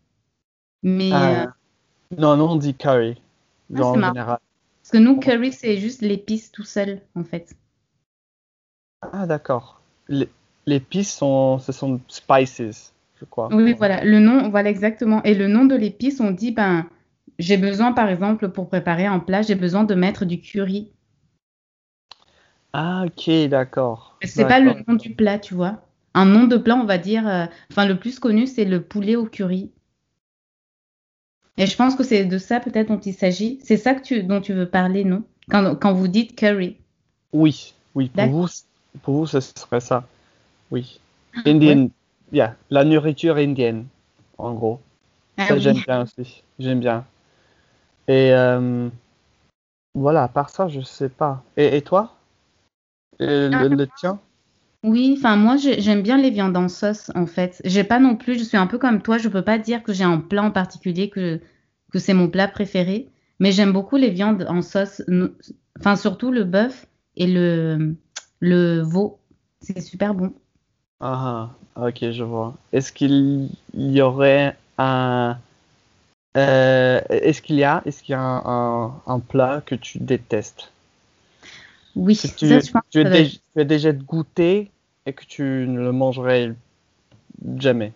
Mais, 0.84 1.10
Ah, 1.12 1.42
euh, 1.42 1.46
Non, 2.16 2.36
non, 2.36 2.50
on 2.50 2.56
dit 2.56 2.74
curry, 2.74 3.20
Ah, 3.74 3.96
marrant. 3.96 4.38
parce 4.82 4.90
que 4.92 4.98
nous, 4.98 5.18
curry, 5.18 5.52
c'est 5.52 5.78
juste 5.78 6.02
l'épice 6.02 6.52
tout 6.52 6.64
seul, 6.64 7.00
en 7.16 7.24
fait. 7.24 7.56
Ah, 9.00 9.26
d'accord. 9.26 9.80
Les- 10.08 10.28
L'épice, 10.64 11.12
sont, 11.12 11.58
ce 11.58 11.72
sont 11.72 12.00
spices, 12.06 12.92
je 13.22 13.26
crois. 13.26 13.48
Oui, 13.52 13.74
voilà, 13.74 14.02
le 14.04 14.18
nom, 14.18 14.50
voilà 14.50 14.68
exactement. 14.68 15.22
Et 15.22 15.34
le 15.34 15.46
nom 15.46 15.64
de 15.64 15.76
l'épice, 15.76 16.20
on 16.20 16.32
dit, 16.32 16.50
ben, 16.50 16.86
j'ai 17.38 17.56
besoin, 17.56 17.92
par 17.92 18.08
exemple, 18.08 18.48
pour 18.48 18.68
préparer 18.68 19.06
un 19.06 19.20
plat, 19.20 19.42
j'ai 19.42 19.54
besoin 19.54 19.84
de 19.84 19.94
mettre 19.94 20.24
du 20.24 20.40
curry. 20.40 20.90
Ah, 22.72 23.04
ok, 23.06 23.48
d'accord. 23.48 24.18
C'est 24.22 24.46
pas 24.46 24.58
le 24.58 24.72
nom 24.88 24.94
du 24.94 25.14
plat, 25.14 25.38
tu 25.38 25.54
vois. 25.54 25.86
Un 26.14 26.24
nom 26.24 26.44
de 26.44 26.56
plat, 26.56 26.74
on 26.74 26.84
va 26.84 26.98
dire, 26.98 27.28
euh, 27.28 27.46
enfin, 27.70 27.86
le 27.86 27.98
plus 27.98 28.18
connu, 28.18 28.46
c'est 28.46 28.64
le 28.64 28.82
poulet 28.82 29.14
au 29.14 29.26
curry. 29.26 29.70
Et 31.58 31.66
je 31.66 31.76
pense 31.76 31.94
que 31.94 32.02
c'est 32.02 32.24
de 32.24 32.38
ça 32.38 32.60
peut-être 32.60 32.88
dont 32.88 32.98
il 32.98 33.14
s'agit. 33.14 33.60
C'est 33.62 33.76
ça 33.76 33.94
que 33.94 34.02
tu, 34.02 34.22
dont 34.24 34.40
tu 34.40 34.52
veux 34.52 34.68
parler, 34.68 35.04
non? 35.04 35.22
Quand, 35.48 35.76
quand 35.76 35.92
vous 35.92 36.08
dites 36.08 36.34
curry. 36.34 36.78
Oui, 37.32 37.74
oui, 37.94 38.08
pour 38.08 38.26
vous, 38.26 38.48
pour 39.02 39.14
vous, 39.14 39.26
ce 39.26 39.40
serait 39.40 39.80
ça. 39.80 40.06
Oui. 40.70 40.98
Ah, 41.34 41.40
Indian, 41.46 41.88
yeah, 42.32 42.56
la 42.70 42.84
nourriture 42.84 43.36
indienne, 43.36 43.86
en 44.38 44.54
gros. 44.54 44.80
Ah 45.36 45.50
Ça, 45.50 45.56
oui. 45.56 45.60
j'aime 45.60 45.82
bien 45.86 46.02
aussi. 46.02 46.44
J'aime 46.58 46.80
bien. 46.80 47.06
Et 48.08 48.32
euh, 48.32 48.88
voilà, 49.94 50.24
à 50.24 50.28
part 50.28 50.50
ça, 50.50 50.68
je 50.68 50.82
sais 50.82 51.08
pas. 51.08 51.42
Et, 51.56 51.78
et 51.78 51.82
toi? 51.82 52.14
Et 53.20 53.48
Ah. 53.52 53.62
le, 53.62 53.68
le 53.68 53.86
tien? 53.86 54.20
Oui, 54.84 55.14
enfin 55.16 55.36
moi 55.36 55.56
j'ai- 55.56 55.80
j'aime 55.80 56.02
bien 56.02 56.18
les 56.18 56.30
viandes 56.30 56.56
en 56.56 56.68
sauce 56.68 57.10
en 57.14 57.26
fait. 57.26 57.60
J'ai 57.64 57.84
pas 57.84 58.00
non 58.00 58.16
plus, 58.16 58.38
je 58.38 58.44
suis 58.44 58.56
un 58.56 58.66
peu 58.66 58.78
comme 58.78 59.00
toi, 59.02 59.16
je 59.18 59.28
peux 59.28 59.42
pas 59.44 59.58
dire 59.58 59.82
que 59.84 59.92
j'ai 59.92 60.02
un 60.04 60.18
plat 60.18 60.42
en 60.42 60.50
particulier 60.50 61.08
que 61.08 61.40
que 61.92 61.98
c'est 61.98 62.14
mon 62.14 62.28
plat 62.28 62.48
préféré, 62.48 63.10
mais 63.38 63.52
j'aime 63.52 63.72
beaucoup 63.72 63.96
les 63.96 64.10
viandes 64.10 64.46
en 64.48 64.62
sauce, 64.62 65.02
enfin 65.78 65.94
surtout 65.96 66.32
le 66.32 66.44
bœuf 66.44 66.86
et 67.16 67.26
le 67.28 67.96
le 68.40 68.80
veau. 68.82 69.20
C'est 69.60 69.80
super 69.80 70.14
bon. 70.14 70.34
Ah, 71.02 71.50
ah, 71.76 71.86
ok, 71.88 72.10
je 72.12 72.22
vois. 72.22 72.54
Est-ce 72.72 72.92
qu'il 72.92 73.48
y 73.74 74.00
aurait 74.00 74.56
un... 74.78 75.36
euh, 76.36 77.00
est-ce 77.08 77.42
qu'il 77.42 77.56
y 77.56 77.64
a, 77.64 77.82
est-ce 77.84 78.02
qu'il 78.02 78.12
y 78.12 78.14
a 78.16 78.20
un, 78.20 78.42
un- 78.46 79.02
un 79.06 79.20
plat 79.20 79.62
que 79.64 79.74
tu 79.74 79.98
détestes? 79.98 80.72
Oui, 81.94 82.16
Que 82.16 82.26
tu, 82.28 82.48
ça 82.48 82.60
je 82.60 82.70
pense 82.72 82.82
tu 82.90 83.00
as 83.00 83.04
déjà, 83.04 83.36
tu 83.54 83.60
as 83.60 83.64
déjà 83.64 83.92
goûté 83.92 84.70
et 85.04 85.12
que 85.12 85.24
tu 85.24 85.42
ne 85.42 85.78
le 85.80 85.92
mangerais 85.92 86.54
jamais? 87.58 87.92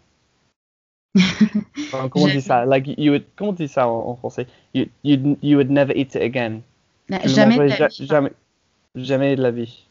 Comment 2.10 2.24
on 2.24 2.28
dit 2.28 2.42
ça? 2.42 2.64
Like, 2.66 2.88
you 2.98 3.12
would- 3.12 3.24
comment 3.36 3.50
on 3.50 3.54
dit 3.54 3.68
ça 3.68 3.88
en, 3.88 4.08
en 4.08 4.16
français? 4.16 4.46
You, 4.74 4.86
you'd- 5.04 5.38
you 5.42 5.56
would 5.56 5.70
never 5.70 5.92
eat 5.96 6.14
it 6.14 6.22
again. 6.22 6.60
Le 7.08 7.28
jamais 7.28 7.56
de 7.56 7.62
la 7.70 7.86
vie, 7.88 8.06
jamais, 8.06 8.32
jamais 8.96 9.36
de 9.36 9.42
la 9.42 9.50
vie. 9.52 9.86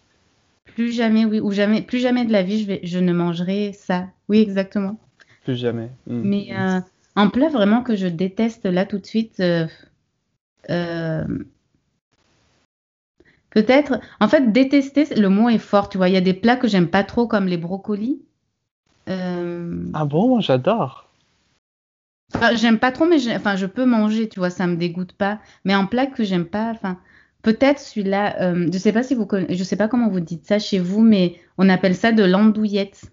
Plus 0.65 0.91
jamais 0.91 1.25
oui 1.25 1.39
ou 1.39 1.51
jamais 1.51 1.81
plus 1.81 1.99
jamais 1.99 2.25
de 2.25 2.31
la 2.31 2.43
vie 2.43 2.61
je 2.61 2.67
vais 2.67 2.79
je 2.83 2.99
ne 2.99 3.13
mangerai 3.13 3.73
ça. 3.73 4.07
Oui, 4.27 4.39
exactement. 4.39 4.97
Plus 5.43 5.55
jamais. 5.55 5.89
Hmm. 6.07 6.21
Mais 6.23 6.47
euh, 6.51 6.79
un 7.15 7.27
plat 7.29 7.49
vraiment 7.49 7.83
que 7.83 7.95
je 7.95 8.07
déteste 8.07 8.65
là 8.65 8.85
tout 8.85 8.97
de 8.97 9.05
suite, 9.05 9.39
euh, 9.39 9.67
euh, 10.71 11.23
peut-être, 13.51 13.99
en 14.19 14.27
fait, 14.27 14.51
détester, 14.51 15.05
le 15.15 15.29
mot 15.29 15.49
est 15.49 15.59
fort, 15.59 15.87
tu 15.89 15.97
vois. 15.97 16.09
Il 16.09 16.15
y 16.15 16.17
a 16.17 16.21
des 16.21 16.33
plats 16.33 16.55
que 16.55 16.67
j'aime 16.67 16.89
pas 16.89 17.03
trop, 17.03 17.27
comme 17.27 17.45
les 17.45 17.57
brocolis. 17.57 18.21
Ah 19.07 20.05
bon, 20.05 20.29
moi 20.29 20.41
j'adore. 20.41 21.11
enfin, 22.33 22.55
j'aime 22.55 22.79
pas 22.79 22.91
trop, 22.91 23.05
mais 23.05 23.35
enfin, 23.35 23.55
je 23.55 23.67
peux 23.67 23.85
manger, 23.85 24.27
tu 24.27 24.39
vois, 24.39 24.49
ça 24.49 24.65
me 24.65 24.77
dégoûte 24.77 25.13
pas. 25.13 25.39
Mais 25.63 25.73
un 25.73 25.85
plat 25.85 26.07
que 26.07 26.23
j'aime 26.23 26.45
pas, 26.45 26.71
enfin, 26.71 26.97
peut-être 27.45 27.79
celui-là, 27.79 28.41
euh, 28.41 28.67
je 28.73 28.77
sais 28.77 28.91
pas 28.91 29.03
si 29.03 29.15
vous 29.15 29.27
je 29.49 29.63
sais 29.63 29.75
pas 29.77 29.87
comment 29.87 30.09
vous 30.09 30.19
dites 30.19 30.45
ça 30.45 30.59
chez 30.59 30.79
vous, 30.79 31.01
mais 31.01 31.39
on 31.57 31.69
appelle 31.69 31.95
ça 31.95 32.11
de 32.11 32.23
l'andouillette. 32.23 33.11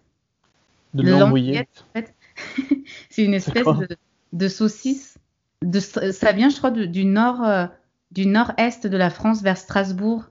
De 0.95 1.03
Le 1.03 1.11
l'embouillette. 1.11 1.69
C'est 3.11 3.25
une 3.25 3.35
espèce 3.35 3.67
de, 3.67 3.89
de 4.33 4.49
saucisse. 4.49 5.19
De, 5.63 5.79
ça 5.81 6.33
vient, 6.33 6.49
je 6.49 6.57
crois, 6.57 6.71
de- 6.71 6.87
du 6.87 7.05
nord, 7.05 7.43
euh, 7.45 7.67
du 8.11 8.27
nord-est 8.27 8.87
de 8.87 8.97
la 8.97 9.11
France 9.11 9.43
vers 9.43 9.57
Strasbourg. 9.59 10.25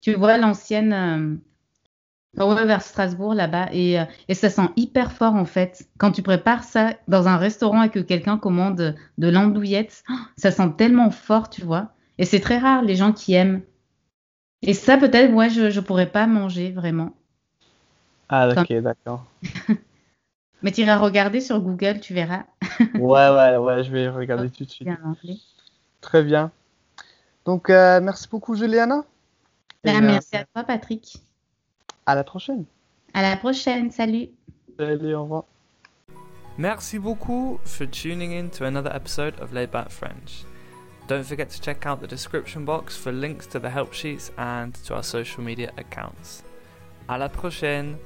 Tu 0.00 0.14
vois 0.14 0.36
l'ancienne. 0.38 0.92
euh, 0.92 2.44
ouais, 2.44 2.64
vers 2.66 2.82
Strasbourg 2.82 3.34
là-bas. 3.34 3.68
Et, 3.72 3.98
euh, 4.00 4.04
et 4.28 4.34
ça 4.34 4.50
sent 4.50 4.68
hyper 4.76 5.12
fort 5.12 5.34
en 5.34 5.44
fait. 5.44 5.88
Quand 5.98 6.12
tu 6.12 6.22
prépares 6.22 6.64
ça 6.64 6.94
dans 7.08 7.28
un 7.28 7.36
restaurant 7.36 7.82
et 7.84 7.90
que 7.90 8.00
quelqu'un 8.00 8.38
commande 8.38 8.96
de 9.18 9.28
l'andouillette, 9.28 10.02
ça 10.36 10.50
sent 10.50 10.72
tellement 10.76 11.10
fort, 11.10 11.50
tu 11.50 11.62
vois. 11.62 11.92
Et 12.20 12.26
c'est 12.26 12.40
très 12.40 12.58
rare 12.58 12.82
les 12.82 12.96
gens 12.96 13.14
qui 13.14 13.32
aiment. 13.32 13.62
Et 14.60 14.74
ça, 14.74 14.98
peut-être, 14.98 15.32
ouais, 15.32 15.48
je 15.48 15.74
ne 15.74 15.80
pourrais 15.80 16.10
pas 16.10 16.26
manger 16.26 16.70
vraiment. 16.70 17.14
Ah, 18.28 18.46
ok, 18.50 18.70
d'accord. 18.74 19.24
Mais 20.62 20.70
tu 20.70 20.82
iras 20.82 20.98
regarder 20.98 21.40
sur 21.40 21.58
Google, 21.60 21.98
tu 22.00 22.12
verras. 22.12 22.44
Ouais, 22.94 23.28
ouais, 23.30 23.56
ouais, 23.56 23.84
je 23.84 23.90
vais 23.90 24.08
regarder 24.10 24.50
tout 24.50 24.64
de 24.64 24.70
suite. 24.70 24.86
Bien. 24.86 25.16
Très 26.02 26.22
bien. 26.22 26.50
Donc, 27.46 27.70
euh, 27.70 28.00
merci 28.02 28.28
beaucoup, 28.28 28.54
Juliana. 28.54 29.02
Et, 29.82 29.90
Ben, 29.90 30.04
euh, 30.04 30.06
merci 30.06 30.36
à 30.36 30.44
toi, 30.44 30.64
Patrick. 30.64 31.16
à 32.04 32.14
la 32.14 32.22
prochaine. 32.22 32.66
À 33.14 33.22
la 33.22 33.38
prochaine. 33.38 33.90
Salut. 33.90 34.28
Salut, 34.78 35.14
au 35.14 35.22
revoir. 35.22 35.44
Merci 36.58 36.98
beaucoup 36.98 37.58
for 37.64 37.86
tuning 37.90 38.32
in 38.34 38.50
to 38.50 38.64
another 38.64 38.94
episode 38.94 39.40
of 39.40 39.54
Laid 39.54 39.70
Back 39.70 39.88
French. 39.88 40.44
Don't 41.10 41.26
forget 41.26 41.50
to 41.50 41.60
check 41.60 41.86
out 41.86 42.00
the 42.00 42.06
description 42.06 42.64
box 42.64 42.96
for 42.96 43.10
links 43.10 43.44
to 43.48 43.58
the 43.58 43.68
help 43.68 43.92
sheets 43.92 44.30
and 44.38 44.72
to 44.84 44.94
our 44.94 45.02
social 45.02 45.42
media 45.42 45.72
accounts. 45.76 46.44
À 47.08 47.18
la 47.18 47.26
prochaine! 47.26 47.98